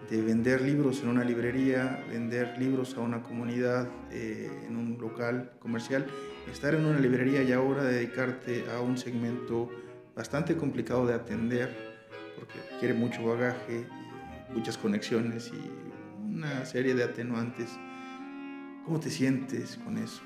de, 0.10 0.22
vender 0.22 0.62
libros 0.62 1.02
en 1.02 1.10
una 1.10 1.24
librería, 1.24 2.04
vender 2.10 2.58
libros 2.58 2.96
a 2.96 3.02
una 3.02 3.22
comunidad, 3.22 3.88
eh, 4.12 4.66
en 4.68 4.78
un 4.78 4.98
local 5.00 5.52
comercial, 5.60 6.06
estar 6.52 6.76
en 6.76 6.86
una 6.86 7.00
librería 7.00 7.44
y 7.44 7.52
ahora 7.52 7.84
dedicarte 7.84 8.66
a 8.72 8.82
un 8.82 8.98
segmento 8.98 9.70
bastante 10.16 10.56
complicado 10.56 11.06
de 11.08 11.14
atender, 11.14 11.76
porque 12.38 12.56
requiere 12.72 12.94
mucho 12.94 13.26
bagaje, 13.26 13.86
muchas 14.54 14.78
conexiones 14.78 15.52
y 15.54 15.94
una 16.34 16.66
serie 16.66 16.94
de 16.94 17.04
atenuantes? 17.04 17.70
¿Cómo 18.86 19.00
te 19.00 19.10
sientes 19.10 19.78
con 19.84 19.98
eso? 19.98 20.22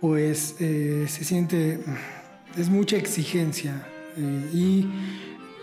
Pues 0.00 0.56
eh, 0.60 1.06
se 1.08 1.24
siente, 1.24 1.80
es 2.56 2.68
mucha 2.68 2.96
exigencia 2.96 3.86
eh, 4.16 4.50
y 4.52 4.86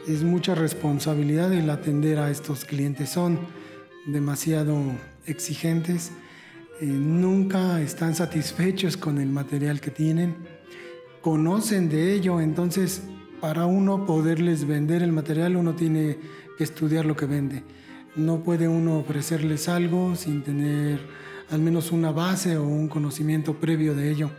es 0.08 0.24
mucha 0.24 0.56
responsabilidad 0.56 1.52
el 1.54 1.70
atender 1.70 2.20
a 2.20 2.30
estos 2.30 2.66
clientes. 2.66 3.10
Son 3.10 3.40
demasiado 4.06 4.78
exigentes, 5.26 6.12
eh, 6.80 6.86
nunca 6.86 7.82
están 7.82 8.16
satisfechos 8.16 8.98
con 8.98 9.18
el 9.20 9.30
material 9.30 9.82
que 9.82 9.92
tienen, 9.92 10.36
conocen 11.22 11.90
de 11.90 12.14
ello, 12.14 12.40
entonces 12.40 13.02
para 13.42 13.66
uno 13.66 14.06
poderles 14.06 14.66
vender 14.68 15.02
el 15.02 15.12
material 15.12 15.56
uno 15.56 15.74
tiene 15.74 16.18
que 16.58 16.64
estudiar 16.64 17.06
lo 17.06 17.16
que 17.16 17.26
vende. 17.26 17.64
No 18.16 18.44
puede 18.44 18.68
uno 18.68 19.00
ofrecerles 19.00 19.68
algo 19.68 20.16
sin 20.16 20.44
tener 20.44 21.00
al 21.50 21.62
menos 21.62 21.92
una 21.92 22.12
base 22.12 22.58
o 22.58 22.64
un 22.64 22.88
conocimiento 22.88 23.56
previo 23.60 23.94
de 23.96 24.12
ello. 24.12 24.32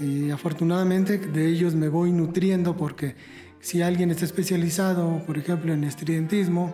Y 0.00 0.30
afortunadamente 0.30 1.18
de 1.18 1.48
ellos 1.48 1.74
me 1.74 1.88
voy 1.88 2.12
nutriendo 2.12 2.76
porque 2.76 3.14
si 3.66 3.82
alguien 3.82 4.12
está 4.12 4.24
especializado, 4.24 5.24
por 5.26 5.36
ejemplo, 5.38 5.72
en 5.72 5.82
estridentismo, 5.82 6.72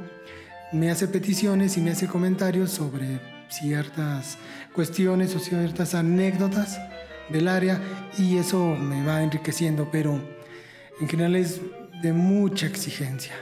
me 0.73 0.91
hace 0.91 1.09
peticiones 1.09 1.79
y 1.79 1.81
me 1.81 1.93
hace 1.93 2.07
comentarios 2.07 2.71
sobre 2.71 3.19
ciertas 3.49 4.37
cuestiones 4.75 5.35
o 5.35 5.39
ciertas 5.39 5.95
anécdotas 5.95 6.79
del 7.31 7.49
área 7.49 7.81
y 8.19 8.37
eso 8.37 8.77
me 8.77 9.07
va 9.07 9.23
enriqueciendo, 9.23 9.89
pero 9.91 10.21
en 11.01 11.09
general 11.09 11.37
es 11.37 11.63
de 12.03 12.13
mucha 12.13 12.67
exigencia, 12.67 13.33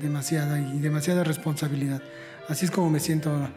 demasiada 0.00 0.60
y 0.60 0.78
demasiada 0.78 1.24
responsabilidad. 1.24 2.00
Así 2.48 2.66
es 2.66 2.70
como 2.70 2.88
me 2.88 3.00
siento 3.00 3.30
ahora. 3.30 3.50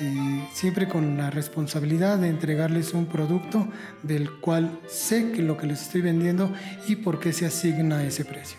Eh, 0.00 0.48
siempre 0.52 0.86
con 0.86 1.16
la 1.16 1.28
responsabilidad 1.28 2.18
de 2.18 2.28
entregarles 2.28 2.94
un 2.94 3.06
producto 3.06 3.66
del 4.04 4.30
cual 4.38 4.78
sé 4.86 5.32
que 5.32 5.42
lo 5.42 5.56
que 5.56 5.66
les 5.66 5.82
estoy 5.82 6.02
vendiendo 6.02 6.52
y 6.86 6.96
por 6.96 7.18
qué 7.18 7.32
se 7.32 7.46
asigna 7.46 8.04
ese 8.04 8.24
precio. 8.24 8.58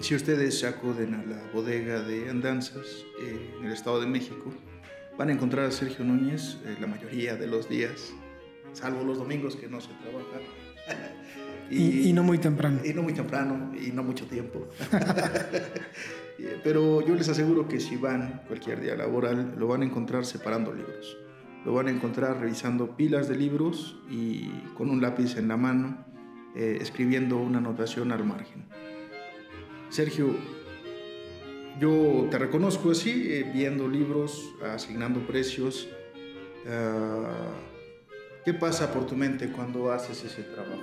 Si 0.00 0.16
ustedes 0.16 0.64
acuden 0.64 1.14
a 1.14 1.24
la 1.24 1.40
bodega 1.52 2.00
de 2.00 2.28
Andanzas 2.30 3.04
eh, 3.22 3.54
en 3.60 3.66
el 3.66 3.72
Estado 3.72 4.00
de 4.00 4.06
México, 4.06 4.52
van 5.16 5.28
a 5.28 5.32
encontrar 5.32 5.66
a 5.66 5.70
Sergio 5.70 6.04
Núñez 6.04 6.56
eh, 6.64 6.76
la 6.80 6.88
mayoría 6.88 7.36
de 7.36 7.46
los 7.46 7.68
días, 7.68 8.12
salvo 8.72 9.04
los 9.04 9.18
domingos 9.18 9.54
que 9.54 9.68
no 9.68 9.80
se 9.80 9.90
trabaja. 10.02 10.40
y, 11.70 12.08
y, 12.08 12.12
no 12.12 12.24
muy 12.24 12.38
temprano. 12.38 12.80
Y 12.84 12.92
no 12.92 13.02
muy 13.02 13.12
temprano, 13.12 13.72
y 13.80 13.92
no 13.92 14.02
mucho 14.02 14.26
tiempo. 14.26 14.66
Pero 16.62 17.04
yo 17.04 17.14
les 17.14 17.28
aseguro 17.28 17.66
que 17.66 17.80
si 17.80 17.96
van 17.96 18.42
cualquier 18.46 18.80
día 18.80 18.94
laboral, 18.94 19.54
lo 19.58 19.66
van 19.66 19.82
a 19.82 19.84
encontrar 19.84 20.24
separando 20.24 20.72
libros. 20.72 21.16
Lo 21.64 21.74
van 21.74 21.88
a 21.88 21.90
encontrar 21.90 22.40
revisando 22.40 22.96
pilas 22.96 23.28
de 23.28 23.36
libros 23.36 24.00
y 24.08 24.48
con 24.74 24.90
un 24.90 25.02
lápiz 25.02 25.36
en 25.36 25.48
la 25.48 25.56
mano, 25.56 26.04
eh, 26.54 26.78
escribiendo 26.80 27.38
una 27.38 27.58
anotación 27.58 28.12
al 28.12 28.24
margen. 28.24 28.66
Sergio, 29.88 30.36
yo 31.80 32.28
te 32.30 32.38
reconozco 32.38 32.92
así, 32.92 33.26
eh, 33.28 33.50
viendo 33.52 33.88
libros, 33.88 34.54
asignando 34.62 35.20
precios. 35.20 35.88
Uh, 36.64 38.44
¿Qué 38.44 38.52
pasa 38.52 38.92
por 38.92 39.06
tu 39.06 39.16
mente 39.16 39.50
cuando 39.50 39.90
haces 39.92 40.24
ese 40.24 40.42
trabajo? 40.42 40.82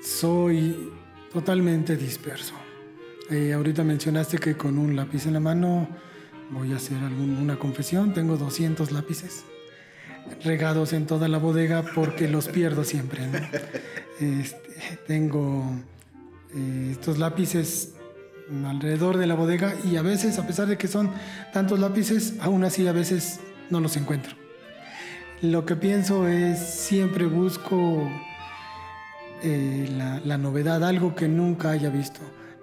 Soy 0.00 0.90
totalmente 1.32 1.96
disperso. 1.96 2.54
Eh, 3.30 3.52
ahorita 3.52 3.84
mencionaste 3.84 4.38
que 4.38 4.56
con 4.56 4.78
un 4.78 4.96
lápiz 4.96 5.26
en 5.26 5.34
la 5.34 5.40
mano 5.40 5.88
voy 6.50 6.72
a 6.72 6.76
hacer 6.76 6.98
alguna 6.98 7.56
confesión. 7.58 8.12
Tengo 8.12 8.36
200 8.36 8.92
lápices 8.92 9.44
regados 10.44 10.92
en 10.92 11.06
toda 11.06 11.28
la 11.28 11.38
bodega 11.38 11.84
porque 11.94 12.28
los 12.28 12.48
pierdo 12.48 12.84
siempre. 12.84 13.28
Este, 14.20 14.98
tengo 15.08 15.64
eh, 16.54 16.90
estos 16.92 17.18
lápices 17.18 17.94
alrededor 18.66 19.16
de 19.16 19.26
la 19.26 19.34
bodega 19.34 19.74
y 19.90 19.96
a 19.96 20.02
veces, 20.02 20.38
a 20.38 20.46
pesar 20.46 20.68
de 20.68 20.76
que 20.76 20.86
son 20.86 21.10
tantos 21.52 21.80
lápices, 21.80 22.34
aún 22.40 22.62
así 22.62 22.86
a 22.86 22.92
veces 22.92 23.40
no 23.70 23.80
los 23.80 23.96
encuentro. 23.96 24.36
Lo 25.40 25.66
que 25.66 25.74
pienso 25.74 26.28
es 26.28 26.58
siempre 26.60 27.26
busco 27.26 28.08
eh, 29.42 29.88
la, 29.96 30.20
la 30.20 30.38
novedad, 30.38 30.84
algo 30.84 31.16
que 31.16 31.26
nunca 31.26 31.70
haya 31.70 31.90
visto. 31.90 32.20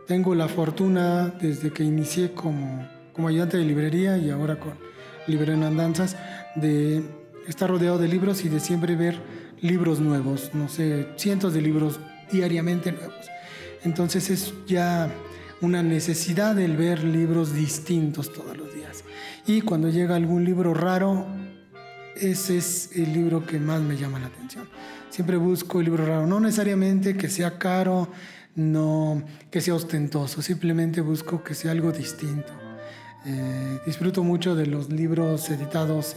Tengo 0.10 0.34
la 0.34 0.48
fortuna 0.48 1.32
desde 1.39 1.70
que 1.70 1.84
inicié 1.84 2.32
como, 2.32 2.84
como 3.13 3.28
ayudante 3.28 3.58
de 3.58 3.63
librería 3.63 4.18
y 4.18 4.32
ahora 4.32 4.60
con 4.60 4.74
Librería 5.28 5.54
en 5.54 5.62
Andanzas 5.62 6.18
de 6.56 7.04
estar 7.48 7.70
rodeado 7.70 8.00
de 8.00 8.08
libros 8.08 8.44
y 8.44 8.50
de 8.50 8.60
siempre 8.60 8.96
ver 8.96 9.22
libros 9.62 10.00
nuevos, 10.00 10.50
no 10.56 10.68
sé, 10.68 11.10
cientos 11.16 11.54
de 11.54 11.62
libros 11.62 12.00
diariamente 12.32 12.92
nuevos. 12.92 13.30
Entonces 13.84 14.32
es 14.32 14.51
ya 14.66 15.12
una 15.62 15.84
necesidad 15.84 16.58
el 16.58 16.75
ver 16.75 17.04
libros 17.04 17.54
distintos 17.54 18.34
todos 18.34 18.58
los 18.58 18.74
días. 18.74 19.04
Y 19.46 19.62
cuando 19.62 19.89
llega 19.89 20.16
algún 20.16 20.44
libro 20.44 20.74
raro, 20.74 21.28
ese 22.16 22.58
es 22.58 22.96
el 22.96 23.13
libro 23.13 23.46
que 23.46 23.60
más 23.60 23.82
me 23.82 23.96
llama 23.96 24.18
la 24.18 24.25
atención. 24.25 24.68
Siempre 25.12 25.38
busco 25.38 25.80
el 25.80 25.86
libro 25.86 26.04
raro, 26.08 26.25
no 26.25 26.39
necesariamente 26.39 27.16
que 27.16 27.30
sea 27.30 27.60
caro, 27.60 28.10
no 28.56 29.24
que 29.51 29.62
sea 29.62 29.75
ostentoso, 29.75 30.41
simplemente 30.41 31.01
busco 31.01 31.44
que 31.44 31.53
sea 31.53 31.72
algo 31.72 31.91
distinto. 31.91 32.51
Eh, 33.25 33.79
disfruto 33.86 34.24
mucho 34.24 34.56
de 34.56 34.65
los 34.65 34.89
libros 34.89 35.50
editados 35.50 36.15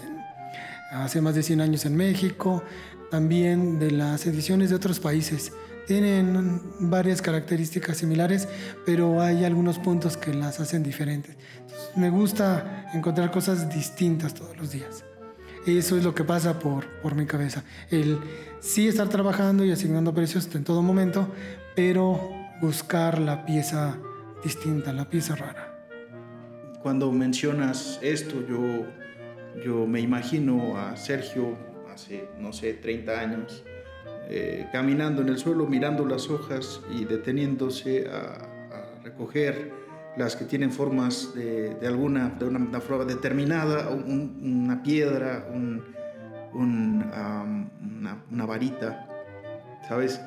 hace 0.93 1.21
más 1.21 1.35
de 1.35 1.43
100 1.43 1.61
años 1.61 1.85
en 1.87 1.97
México, 1.97 2.63
también 3.11 3.79
de 3.79 3.91
las 3.91 4.27
ediciones 4.27 4.71
de 4.71 4.77
otros 4.77 5.01
países. 5.01 5.53
Tienen 5.87 6.63
varias 6.79 7.21
características 7.21 7.97
similares, 7.99 8.49
pero 8.87 9.21
hay 9.21 9.45
algunos 9.45 9.79
puntos 9.79 10.17
que 10.17 10.33
las 10.33 10.61
hacen 10.61 10.83
diferentes. 10.83 11.37
me 11.97 12.09
gusta 12.09 12.91
encontrar 12.95 13.31
cosas 13.31 13.69
distintas 13.69 14.33
todos 14.35 14.57
los 14.57 14.71
días. 14.71 15.05
Eso 15.67 15.97
es 15.97 16.05
lo 16.05 16.15
que 16.15 16.25
pasa 16.25 16.59
por, 16.59 16.87
por 17.03 17.15
mi 17.15 17.27
cabeza. 17.27 17.65
El 17.91 18.19
sí 18.61 18.89
estar 18.89 19.09
trabajando 19.09 19.65
y 19.65 19.71
asignando 19.71 20.13
precios 20.13 20.53
en 20.55 20.65
todo 20.65 20.83
momento, 20.83 21.29
pero 21.77 22.31
buscar 22.61 23.19
la 23.19 23.45
pieza 23.47 23.99
distinta, 24.43 24.93
la 24.93 25.09
pieza 25.09 25.37
rara. 25.37 25.69
Cuando 26.83 27.13
mencionas 27.13 27.99
esto, 28.03 28.45
yo, 28.49 28.87
yo 29.65 29.87
me 29.87 30.01
imagino 30.01 30.77
a 30.77 30.97
Sergio 30.97 31.57
hace, 31.93 32.29
no 32.39 32.53
sé, 32.53 32.75
30 32.75 33.21
años, 33.21 33.65
eh, 34.29 34.67
caminando 34.73 35.23
en 35.23 35.29
el 35.29 35.39
suelo, 35.39 35.67
mirando 35.67 36.07
las 36.07 36.29
hojas 36.31 36.81
y 36.91 37.05
deteniéndose 37.05 38.09
a, 38.09 38.49
recoger 39.05 39.73
las 40.17 40.37
que 40.37 40.45
tienen 40.45 40.71
formas 40.73 41.35
de, 41.35 41.77
alguna, 41.87 42.31
de 42.31 42.45
una, 42.47 42.81
forma 42.81 43.05
determinada, 43.05 43.89
una 43.91 44.83
piedra, 44.83 45.49
un, 45.53 45.83
una, 46.53 48.47
varita, 48.47 49.07
¿sabes? 49.89 50.21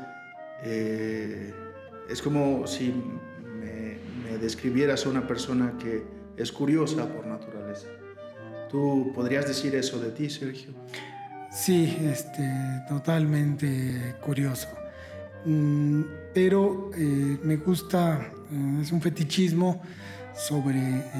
Eh, 0.63 1.53
es 2.09 2.21
como 2.21 2.65
si 2.65 2.93
me, 3.59 3.97
me 4.23 4.37
describieras 4.37 5.05
a 5.05 5.09
una 5.09 5.27
persona 5.27 5.73
que 5.77 6.03
es 6.37 6.51
curiosa 6.51 7.07
por 7.07 7.25
naturaleza. 7.27 7.87
¿Tú 8.69 9.11
podrías 9.13 9.47
decir 9.47 9.75
eso 9.75 9.99
de 9.99 10.11
ti, 10.11 10.29
Sergio? 10.29 10.71
Sí, 11.51 11.97
este, 12.01 12.43
totalmente 12.89 14.15
curioso. 14.19 14.67
Mm, 15.45 16.01
pero 16.33 16.91
eh, 16.97 17.37
me 17.43 17.57
gusta, 17.57 18.31
eh, 18.51 18.79
es 18.81 18.91
un 18.91 19.01
fetichismo 19.01 19.81
sobre 20.35 20.79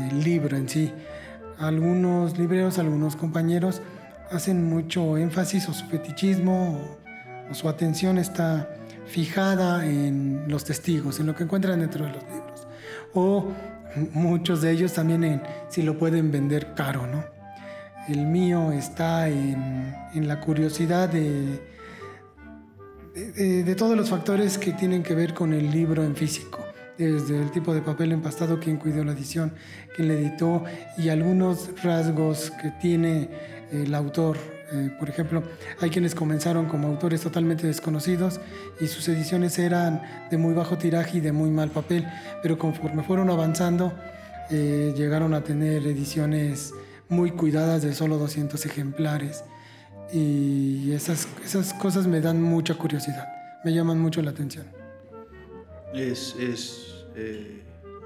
el 0.10 0.24
libro 0.24 0.58
en 0.58 0.68
sí. 0.68 0.92
Algunos 1.58 2.38
libreros, 2.38 2.80
algunos 2.80 3.16
compañeros 3.16 3.82
hacen 4.32 4.68
mucho 4.68 5.18
énfasis 5.18 5.70
o 5.70 5.74
su 5.74 5.86
fetichismo 5.86 6.98
o, 7.50 7.54
su 7.54 7.70
atención 7.70 8.18
está 8.18 8.70
fijada 9.06 9.86
en 9.86 10.46
los 10.48 10.66
testigos, 10.66 11.20
en 11.20 11.28
lo 11.28 11.36
que 11.36 11.44
encuentran 11.44 11.80
dentro 11.80 12.06
de 12.06 12.12
los 12.12 12.24
libros. 12.24 12.68
O 13.14 13.52
muchos 14.14 14.62
de 14.62 14.72
ellos 14.72 14.94
también 14.94 15.24
en 15.24 15.42
si 15.70 15.84
lo 15.84 15.98
pueden 15.98 16.32
vender 16.32 16.74
caro, 16.74 17.06
¿no? 17.06 17.24
El 18.08 18.26
mío 18.26 18.72
está 18.72 19.30
en, 19.30 20.28
la 20.28 20.40
curiosidad 20.40 21.10
de, 21.10 21.60
de, 23.16 23.76
todos 23.76 23.96
los 23.96 24.10
factores 24.10 24.58
que 24.58 24.74
tienen 24.74 25.02
que 25.02 25.16
ver 25.16 25.34
con 25.34 25.54
el 25.54 25.72
libro 25.72 26.04
en 26.04 26.16
físico, 26.16 26.60
desde 26.98 27.42
el 27.42 27.50
tipo 27.50 27.74
de 27.74 27.82
papel 27.82 28.12
empastado, 28.12 28.60
quien 28.60 28.78
cuidó 28.78 29.04
la 29.06 29.14
edición, 29.14 29.54
quien 29.96 30.10
le 30.10 30.20
editó 30.20 30.64
y 30.98 31.08
algunos 31.10 31.70
rasgos 31.82 32.52
que 32.62 32.72
tiene 32.82 33.30
el 33.72 33.96
autor. 33.96 34.38
Eh, 34.74 34.90
por 35.00 35.10
ejemplo, 35.10 35.44
hay 35.80 35.90
quienes 35.90 36.14
comenzaron 36.14 36.66
como 36.66 36.88
autores 36.88 37.22
totalmente 37.22 37.68
desconocidos 37.68 38.42
y 38.82 38.88
sus 38.88 39.08
ediciones 39.08 39.58
eran 39.60 40.02
de 40.30 40.38
muy 40.38 40.54
bajo 40.54 40.78
tiraje 40.78 41.20
y 41.20 41.22
de 41.22 41.32
muy 41.32 41.50
mal 41.50 41.70
papel, 41.70 42.06
pero 42.42 42.58
conforme 42.58 43.04
fueron 43.04 43.30
avanzando, 43.30 43.94
eh, 44.50 44.94
llegaron 44.98 45.34
a 45.34 45.42
tener 45.42 45.88
ediciones 45.88 46.74
muy 47.08 47.32
cuidadas 47.32 47.82
de 47.84 47.94
solo 47.94 48.18
200 48.18 48.66
ejemplares. 48.66 49.44
Y 50.14 50.92
esas, 50.92 51.28
esas 51.44 51.74
cosas 51.74 52.08
me 52.08 52.22
dan 52.22 52.42
mucha 52.42 52.76
curiosidad, 52.76 53.28
me 53.64 53.74
llaman 53.74 54.00
mucho 54.00 54.22
la 54.22 54.32
atención. 54.32 54.66
Es, 55.94 56.36
es 56.40 57.06
eh, 57.16 57.62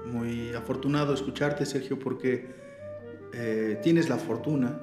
muy 0.06 0.54
afortunado 0.54 1.12
escucharte, 1.12 1.66
Sergio, 1.66 1.98
porque 1.98 2.46
eh, 3.34 3.78
tienes 3.82 4.08
la 4.08 4.16
fortuna, 4.16 4.80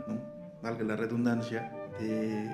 valga 0.62 0.84
la 0.84 0.96
redundancia, 0.96 1.72
de, 2.00 2.50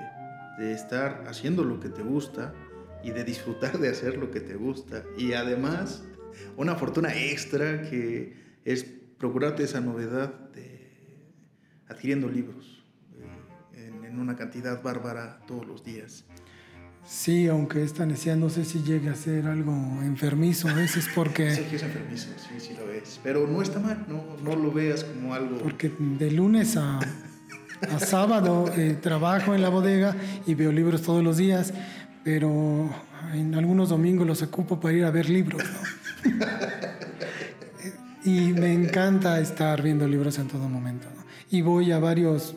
de 0.58 0.72
estar 0.72 1.24
haciendo 1.28 1.64
lo 1.64 1.78
que 1.78 1.90
te 1.90 2.02
gusta 2.02 2.54
y 3.02 3.10
de 3.10 3.24
disfrutar 3.24 3.78
de 3.78 3.90
hacer 3.90 4.16
lo 4.16 4.30
que 4.30 4.40
te 4.40 4.54
gusta. 4.54 5.04
Y 5.18 5.34
además, 5.34 6.04
una 6.56 6.74
fortuna 6.74 7.14
extra 7.14 7.82
que 7.82 8.60
es 8.64 8.84
procurarte 9.18 9.64
esa 9.64 9.80
novedad 9.80 10.32
de 10.54 10.90
adquiriendo 11.86 12.28
libros 12.28 12.73
en, 14.14 14.20
una 14.20 14.36
cantidad 14.36 14.82
bárbara 14.82 15.40
todos 15.46 15.66
los 15.66 15.84
días. 15.84 16.24
Sí, 17.06 17.48
aunque 17.48 17.82
esta 17.82 18.06
necesidad 18.06 18.36
no 18.36 18.48
sé 18.48 18.64
si 18.64 18.82
llegue 18.82 19.10
a 19.10 19.14
ser 19.14 19.46
algo 19.46 19.72
enfermizo 20.02 20.68
a 20.68 20.72
veces 20.72 21.06
porque... 21.14 21.50
sí, 21.54 21.64
que 21.64 21.76
es 21.76 21.82
enfermizo, 21.82 22.28
sí, 22.38 22.54
sí 22.58 22.74
lo 22.74 22.90
es. 22.90 23.20
Pero 23.22 23.46
no 23.46 23.60
está 23.60 23.78
mal, 23.78 24.06
no, 24.08 24.24
no 24.42 24.56
lo 24.56 24.72
veas 24.72 25.04
como 25.04 25.34
algo... 25.34 25.58
Porque 25.58 25.92
de 25.98 26.30
lunes 26.30 26.78
a, 26.78 27.00
a 27.00 27.98
sábado 27.98 28.72
eh, 28.74 28.96
trabajo 29.00 29.54
en 29.54 29.60
la 29.60 29.68
bodega 29.68 30.16
y 30.46 30.54
veo 30.54 30.72
libros 30.72 31.02
todos 31.02 31.22
los 31.22 31.36
días, 31.36 31.74
pero 32.22 32.88
en 33.34 33.54
algunos 33.54 33.90
domingos 33.90 34.26
los 34.26 34.40
ocupo 34.40 34.80
para 34.80 34.94
ir 34.94 35.04
a 35.04 35.10
ver 35.10 35.28
libros. 35.28 35.62
y 38.24 38.54
me 38.54 38.72
encanta 38.72 39.38
estar 39.40 39.82
viendo 39.82 40.08
libros 40.08 40.38
en 40.38 40.48
todo 40.48 40.70
momento 40.70 41.06
y 41.50 41.62
voy 41.62 41.92
a 41.92 41.98
varios 41.98 42.56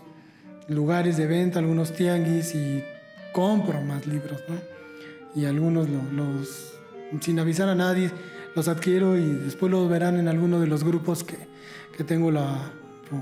lugares 0.67 1.17
de 1.17 1.27
venta, 1.27 1.59
algunos 1.59 1.93
tianguis 1.93 2.53
y 2.55 2.83
compro 3.31 3.81
más 3.81 4.05
libros, 4.05 4.41
¿no? 4.47 4.55
Y 5.35 5.45
algunos 5.45 5.87
los, 5.89 6.73
sin 7.21 7.39
avisar 7.39 7.69
a 7.69 7.75
nadie, 7.75 8.11
los 8.55 8.67
adquiero 8.67 9.17
y 9.17 9.25
después 9.25 9.71
los 9.71 9.87
verán 9.89 10.17
en 10.17 10.27
alguno 10.27 10.59
de 10.59 10.67
los 10.67 10.83
grupos 10.83 11.23
que, 11.23 11.37
que 11.95 12.03
tengo 12.03 12.31
la 12.31 12.71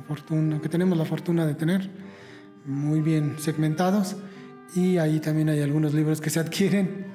fortuna, 0.08 0.62
que 0.62 0.70
tenemos 0.70 0.98
la 0.98 1.06
fortuna 1.06 1.46
de 1.46 1.56
tener, 1.56 1.90
muy 2.66 3.02
bien 3.02 3.36
segmentados. 3.38 4.16
Y 4.76 4.98
ahí 4.98 5.20
también 5.20 5.50
hay 5.50 5.62
algunos 5.62 5.94
libros 5.94 6.22
que 6.22 6.30
se 6.30 6.40
adquieren 6.40 7.06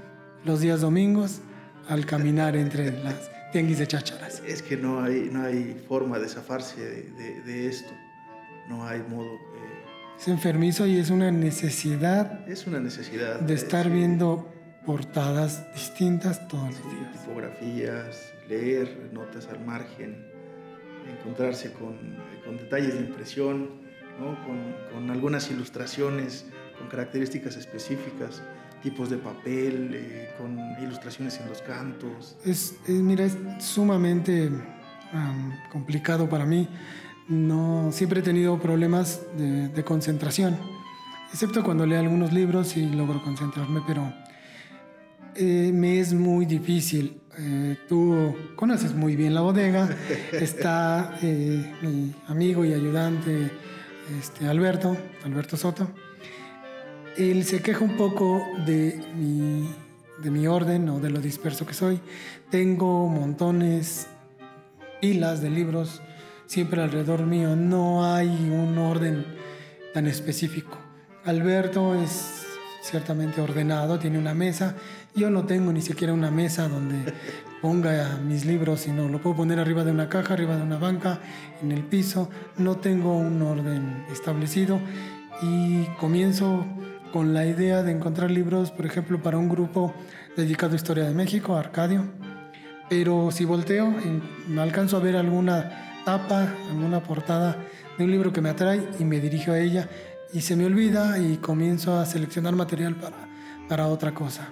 los 0.44 0.60
días 0.60 0.80
domingos 0.80 1.40
al 1.88 2.06
caminar 2.06 2.56
entre 2.56 3.02
las 3.02 3.30
tianguis 3.52 3.78
de 3.78 3.86
chácharas. 3.86 4.42
Es 4.46 4.62
que 4.62 4.76
no 4.76 5.02
hay, 5.02 5.28
no 5.32 5.42
hay 5.42 5.82
forma 5.88 6.18
de 6.18 6.28
zafarse 6.28 6.80
de, 6.80 7.40
de 7.42 7.68
esto 7.68 7.90
no 8.70 8.86
hay 8.86 9.02
modo. 9.02 9.38
Es 10.20 10.28
enfermizo 10.28 10.86
y 10.86 10.98
es 10.98 11.08
una 11.08 11.30
necesidad. 11.30 12.46
Es 12.46 12.66
una 12.66 12.78
necesidad. 12.78 13.40
De 13.40 13.54
estar 13.54 13.88
viendo 13.88 14.52
portadas 14.84 15.72
distintas 15.72 16.46
todos 16.46 16.74
los 16.74 16.92
días. 16.92 17.12
Tipografías, 17.12 18.34
leer 18.46 19.10
notas 19.14 19.48
al 19.48 19.64
margen, 19.64 20.26
encontrarse 21.10 21.72
con, 21.72 21.96
con 22.44 22.58
detalles 22.58 22.92
de 22.92 23.00
impresión, 23.00 23.80
¿no? 24.20 24.36
con, 24.44 24.76
con, 24.92 25.10
algunas 25.10 25.50
ilustraciones 25.50 26.44
con 26.78 26.88
características 26.88 27.56
específicas, 27.56 28.42
tipos 28.82 29.08
de 29.08 29.16
papel, 29.16 29.92
eh, 29.94 30.34
con 30.36 30.58
ilustraciones 30.82 31.40
en 31.40 31.48
los 31.48 31.62
cantos. 31.62 32.36
Es, 32.44 32.74
mira, 32.86 33.24
es 33.24 33.38
sumamente 33.58 34.50
complicado 35.72 36.28
para 36.28 36.44
mí 36.44 36.68
no 37.30 37.92
siempre 37.92 38.20
he 38.20 38.22
tenido 38.22 38.58
problemas 38.58 39.20
de, 39.36 39.84
concentración, 39.84 40.58
excepto 41.32 41.62
cuando 41.62 41.86
leo 41.86 42.00
algunos 42.00 42.32
libros 42.32 42.76
y 42.76 42.86
logro 42.86 43.22
concentrarme, 43.22 43.80
pero 43.86 44.12
eh, 45.36 45.70
me 45.72 46.00
es 46.00 46.12
muy 46.12 46.44
difícil. 46.44 47.20
Eh, 47.38 47.76
tú 47.88 48.34
conoces 48.56 48.94
muy 48.94 49.14
bien 49.14 49.32
la 49.32 49.42
bodega, 49.42 49.88
está 50.32 51.16
eh, 51.22 51.72
mi 51.80 52.12
amigo 52.26 52.64
y 52.64 52.74
ayudante 52.74 53.50
este, 54.18 54.48
Alberto, 54.48 54.96
Alberto 55.24 55.56
Soto. 55.56 55.88
Él 57.16 57.44
se 57.44 57.62
queja 57.62 57.84
un 57.84 57.96
poco 57.96 58.44
de 58.66 59.00
mi, 59.14 59.70
de 60.20 60.30
mi 60.32 60.48
orden 60.48 60.88
o 60.88 60.98
de 60.98 61.10
lo 61.10 61.20
disperso 61.20 61.64
que 61.64 61.74
soy. 61.74 62.00
Tengo 62.50 63.08
montones, 63.08 64.08
pilas 65.00 65.40
de 65.40 65.50
libros 65.50 66.02
siempre 66.50 66.82
alrededor 66.82 67.26
mío. 67.26 67.54
No 67.54 68.12
hay 68.12 68.28
un 68.28 68.76
orden 68.76 69.24
tan 69.94 70.08
específico. 70.08 70.78
Alberto 71.24 71.94
es 71.94 72.44
ciertamente 72.82 73.40
ordenado, 73.40 74.00
tiene 74.00 74.18
una 74.18 74.34
mesa. 74.34 74.74
Yo 75.14 75.30
no 75.30 75.44
tengo 75.44 75.72
ni 75.72 75.80
siquiera 75.80 76.12
una 76.12 76.32
mesa 76.32 76.66
donde 76.66 77.14
ponga 77.62 78.18
mis 78.26 78.46
libros, 78.46 78.80
sino 78.80 79.08
lo 79.08 79.20
puedo 79.20 79.36
poner 79.36 79.60
arriba 79.60 79.84
de 79.84 79.92
una 79.92 80.08
caja, 80.08 80.34
arriba 80.34 80.56
de 80.56 80.62
una 80.62 80.78
banca, 80.78 81.20
en 81.62 81.70
el 81.70 81.84
piso. 81.84 82.28
No 82.56 82.78
tengo 82.78 83.16
un 83.16 83.40
orden 83.42 84.04
establecido 84.10 84.80
y 85.42 85.84
comienzo 86.00 86.66
con 87.12 87.32
la 87.32 87.46
idea 87.46 87.84
de 87.84 87.92
encontrar 87.92 88.28
libros, 88.32 88.72
por 88.72 88.86
ejemplo, 88.86 89.22
para 89.22 89.38
un 89.38 89.48
grupo 89.48 89.94
dedicado 90.36 90.72
a 90.72 90.76
Historia 90.76 91.04
de 91.04 91.14
México, 91.14 91.56
Arcadio, 91.56 92.06
Pero 92.88 93.30
si 93.30 93.44
volteo, 93.44 93.94
me 94.48 94.60
alcanzo 94.62 94.96
a 94.96 95.00
ver 95.00 95.14
alguna 95.14 95.89
tapa, 96.04 96.54
alguna 96.70 97.02
portada 97.02 97.56
de 97.96 98.04
un 98.04 98.10
libro 98.10 98.32
que 98.32 98.40
me 98.40 98.50
atrae 98.50 98.88
y 98.98 99.04
me 99.04 99.20
dirijo 99.20 99.52
a 99.52 99.58
ella 99.58 99.88
y 100.32 100.40
se 100.40 100.56
me 100.56 100.64
olvida 100.64 101.18
y 101.18 101.36
comienzo 101.36 101.98
a 101.98 102.06
seleccionar 102.06 102.54
material 102.54 102.96
para, 102.96 103.16
para 103.68 103.86
otra 103.88 104.12
cosa. 104.12 104.48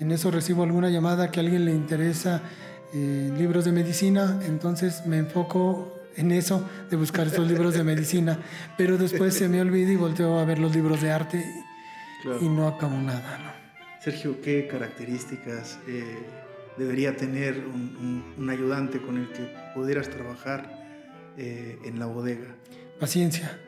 En 0.00 0.12
eso 0.12 0.30
recibo 0.30 0.62
alguna 0.62 0.90
llamada 0.90 1.30
que 1.30 1.40
a 1.40 1.42
alguien 1.42 1.64
le 1.64 1.72
interesa 1.72 2.42
eh, 2.94 3.32
libros 3.36 3.64
de 3.64 3.72
medicina, 3.72 4.40
entonces 4.46 5.04
me 5.06 5.18
enfoco 5.18 5.94
en 6.16 6.32
eso 6.32 6.66
de 6.90 6.96
buscar 6.96 7.26
estos 7.26 7.46
libros 7.46 7.74
de 7.74 7.84
medicina, 7.84 8.38
pero 8.76 8.96
después 8.96 9.34
se 9.34 9.48
me 9.48 9.60
olvida 9.60 9.92
y 9.92 9.96
volteo 9.96 10.38
a 10.38 10.44
ver 10.44 10.58
los 10.58 10.74
libros 10.74 11.02
de 11.02 11.10
arte 11.10 11.44
y, 12.40 12.48
no 12.48 12.66
acabo 12.66 12.96
nada. 12.96 13.54
Sergio, 14.00 14.40
¿qué 14.40 14.66
características 14.66 15.78
eh, 15.86 16.18
debería 16.78 17.16
tener 17.16 17.58
un, 17.58 18.48
ayudante 18.48 19.00
con 19.00 19.18
el 19.18 19.28
que 19.32 19.54
pudieras 19.74 20.08
trabajar 20.08 20.77
eh, 21.38 21.78
en 21.84 21.98
la 21.98 22.06
bodega? 22.06 22.56
Paciencia. 22.98 23.58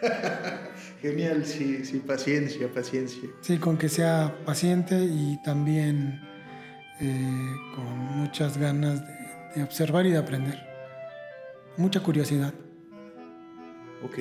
Genial, 1.02 1.44
sí, 1.44 1.84
sí, 1.84 1.98
paciencia, 1.98 2.68
paciencia. 2.72 3.28
Sí, 3.40 3.58
con 3.58 3.76
que 3.76 3.88
sea 3.88 4.34
paciente 4.44 4.96
y 4.98 5.38
también 5.44 6.20
eh, 7.00 7.54
con 7.76 7.84
muchas 8.18 8.58
ganas 8.58 9.02
de, 9.54 9.62
observar 9.62 10.06
y 10.06 10.12
de 10.12 10.18
aprender. 10.18 10.58
Mucha 11.76 12.00
curiosidad. 12.00 12.52
Ok, 14.02 14.18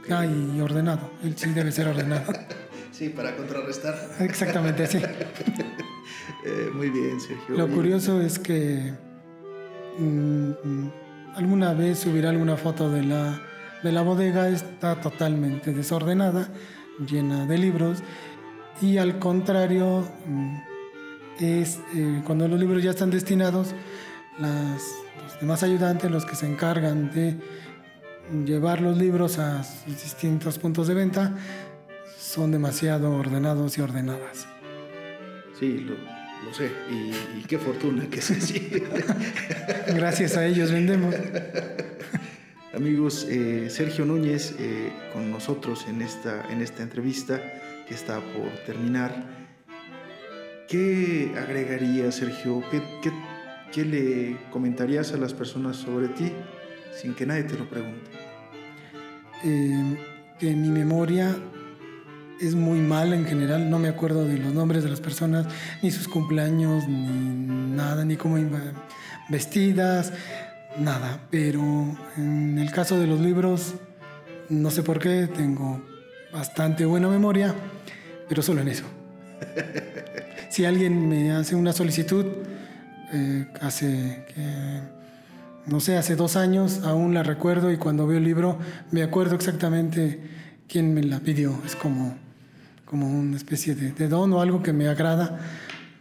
ok. 0.00 0.10
Ah, 0.10 0.26
y 0.26 0.60
ordenado. 0.60 1.10
Él 1.24 1.36
sí 1.36 1.50
debe 1.52 1.72
ser 1.72 1.88
ordenado. 1.88 2.32
sí, 2.92 3.08
para 3.08 3.36
contrarrestar. 3.36 3.96
Exactamente, 4.20 4.86
sí. 4.86 5.00
Eh, 6.42 6.70
muy 6.72 6.88
bien, 6.88 7.20
Sergio. 7.20 7.54
Lo 7.54 7.68
curioso 7.68 8.18
es 8.22 8.38
que 8.38 8.94
mm, 9.98 10.50
mm, 10.64 10.92
alguna 11.34 11.74
vez 11.74 12.00
subirá 12.00 12.30
alguna 12.30 12.56
foto 12.56 12.90
de 12.90 13.02
la, 13.02 13.40
de 13.82 13.92
la 13.92 14.02
bodega, 14.02 14.48
está 14.48 15.00
totalmente 15.00 15.72
desordenada, 15.72 16.48
llena 17.06 17.46
de 17.46 17.58
libros, 17.58 18.02
y 18.80 18.98
al 18.98 19.18
contrario, 19.18 20.06
mm, 20.26 20.56
es 21.38 21.80
eh, 21.94 22.22
cuando 22.24 22.48
los 22.48 22.58
libros 22.58 22.82
ya 22.82 22.90
están 22.90 23.10
destinados, 23.10 23.74
los 24.38 25.40
demás 25.40 25.62
ayudantes, 25.62 26.10
los 26.10 26.24
que 26.24 26.34
se 26.34 26.46
encargan 26.46 27.10
de 27.10 27.38
llevar 28.44 28.80
los 28.80 28.96
libros 28.96 29.38
a 29.38 29.64
sus 29.64 30.02
distintos 30.02 30.58
puntos 30.58 30.88
de 30.88 30.94
venta, 30.94 31.34
son 32.18 32.52
demasiado 32.52 33.12
ordenados 33.12 33.76
y 33.76 33.80
ordenadas. 33.80 34.46
Sí, 35.58 35.78
lo, 35.78 36.19
lo 36.44 36.54
sé, 36.54 36.70
y, 36.90 37.42
qué 37.44 37.58
fortuna 37.58 38.08
que 38.08 38.20
es 38.20 38.30
así. 38.30 38.70
Gracias 39.88 40.36
a 40.36 40.46
ellos 40.46 40.70
vendemos. 40.70 41.14
Amigos, 42.74 43.26
eh, 43.28 43.68
Sergio 43.68 44.04
Núñez 44.04 44.54
eh, 44.58 44.92
con 45.12 45.30
nosotros 45.30 45.86
en 45.88 46.02
esta, 46.02 46.50
en 46.50 46.62
esta 46.62 46.82
entrevista 46.82 47.42
que 47.86 47.94
está 47.94 48.20
por 48.20 48.48
terminar. 48.64 49.40
¿Qué 50.68 51.32
agregaría, 51.36 52.12
Sergio? 52.12 52.62
¿Qué, 52.70 52.80
qué, 53.02 53.10
qué 53.72 53.84
le 53.84 54.36
comentarías 54.50 55.12
a 55.12 55.16
las 55.16 55.34
personas 55.34 55.76
sobre 55.76 56.08
ti 56.08 56.32
sin 56.94 57.14
que 57.14 57.26
nadie 57.26 57.42
te 57.42 57.58
lo 57.58 57.68
pregunte? 57.68 58.10
Eh, 59.42 59.96
que 60.38 60.54
mi 60.54 60.70
memoria 60.70 61.36
es 62.40 62.54
muy 62.54 62.80
mala 62.80 63.16
en 63.16 63.26
general, 63.26 63.68
no 63.68 63.78
me 63.78 63.88
acuerdo 63.88 64.24
de 64.24 64.38
los 64.38 64.54
nombres 64.54 64.82
de 64.82 64.90
las 64.90 65.00
personas, 65.00 65.46
ni 65.82 65.90
sus 65.90 66.08
cumpleaños, 66.08 66.88
ni 66.88 67.76
nada, 67.76 68.04
ni 68.04 68.16
cómo 68.16 68.38
iban 68.38 68.72
vestidas, 69.28 70.12
nada. 70.78 71.20
Pero 71.30 71.60
en 72.16 72.58
el 72.58 72.70
caso 72.72 72.98
de 72.98 73.06
los 73.06 73.20
libros, 73.20 73.74
no 74.48 74.70
sé 74.70 74.82
por 74.82 74.98
qué, 74.98 75.26
tengo 75.26 75.82
bastante 76.32 76.86
buena 76.86 77.08
memoria, 77.08 77.54
pero 78.28 78.42
solo 78.42 78.62
en 78.62 78.68
eso. 78.68 78.84
si 80.48 80.64
alguien 80.64 81.08
me 81.08 81.32
hace 81.32 81.54
una 81.54 81.74
solicitud, 81.74 82.24
eh, 83.12 83.46
hace, 83.60 84.24
no 85.66 85.80
sé, 85.80 85.96
hace 85.98 86.16
dos 86.16 86.36
años, 86.36 86.80
aún 86.84 87.12
la 87.12 87.22
recuerdo 87.22 87.70
y 87.70 87.76
cuando 87.76 88.06
veo 88.06 88.18
el 88.18 88.24
libro 88.24 88.58
me 88.92 89.02
acuerdo 89.02 89.34
exactamente 89.34 90.20
quién 90.68 90.94
me 90.94 91.02
la 91.02 91.20
pidió. 91.20 91.58
Es 91.66 91.76
como 91.76 92.29
como 92.90 93.06
una 93.06 93.36
especie 93.36 93.76
de, 93.76 94.08
don 94.08 94.32
o 94.32 94.40
algo 94.40 94.64
que 94.64 94.72
me 94.72 94.88
agrada, 94.88 95.38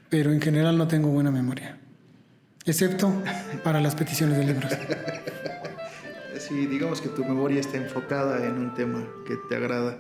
pero 0.10 0.32
en 0.32 0.41
general 0.41 0.75
no 0.75 0.88
tengo 0.88 1.10
buena 1.10 1.30
memoria, 1.30 1.78
excepto 2.65 3.13
para 3.63 3.80
las 3.80 3.93
peticiones 3.93 4.38
de 4.38 4.45
libros. 4.45 4.73
Sí, 6.39 6.65
digamos 6.65 6.99
que 6.99 7.10
tu 7.10 7.23
memoria 7.23 7.60
está 7.60 7.78
enfocada 7.78 8.43
en 8.43 8.54
un 8.54 8.73
tema 8.73 9.06
que 9.28 9.36
te 9.49 9.56
agrada. 9.56 9.99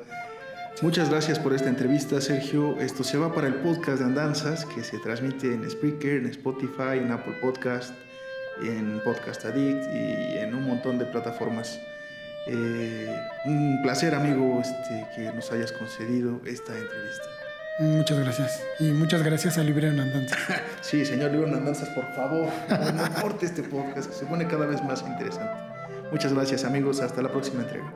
Muchas 0.81 1.11
gracias 1.11 1.37
por 1.37 1.53
esta 1.53 1.69
entrevista, 1.69 2.19
Sergio. 2.21 2.79
Esto 2.79 3.03
se 3.03 3.19
va 3.19 3.35
para 3.35 3.47
el 3.47 3.55
podcast 3.55 3.99
de 3.99 4.05
Andanzas, 4.05 4.65
que 4.65 4.83
se 4.83 4.97
transmite 4.97 5.53
en 5.53 5.69
Spreaker, 5.69 6.13
en 6.13 6.25
Spotify, 6.27 6.97
en 6.97 7.11
Apple 7.11 7.35
Podcast, 7.39 7.93
en 8.63 8.99
Podcast 9.03 9.45
Addict 9.45 9.83
y 9.93 10.37
en 10.39 10.55
un 10.55 10.65
montón 10.65 10.97
de 10.97 11.05
plataformas. 11.05 11.79
Eh, 12.51 13.15
un 13.45 13.81
placer, 13.83 14.15
amigo, 14.15 14.61
este, 14.61 15.05
que 15.15 15.31
nos 15.31 15.51
hayas 15.51 15.71
concedido 15.71 16.41
esta 16.45 16.73
entrevista. 16.75 17.23
Muchas 17.79 18.19
gracias. 18.19 18.63
Y 18.79 18.91
muchas 18.91 19.23
gracias 19.23 19.57
a 19.57 19.63
Libre 19.63 19.87
Andanzas. 19.87 20.37
sí, 20.81 21.05
señor 21.05 21.31
Libre 21.31 21.51
Andanzas, 21.51 21.89
por 21.89 22.11
favor, 22.13 22.49
no 22.69 23.21
corte 23.21 23.45
este 23.45 23.63
podcast, 23.63 24.09
que 24.09 24.15
se 24.15 24.25
pone 24.25 24.47
cada 24.47 24.65
vez 24.65 24.83
más 24.83 25.01
interesante. 25.03 25.53
Muchas 26.11 26.33
gracias, 26.33 26.65
amigos. 26.65 27.01
Hasta 27.01 27.21
la 27.21 27.29
próxima 27.29 27.61
entrega. 27.61 27.93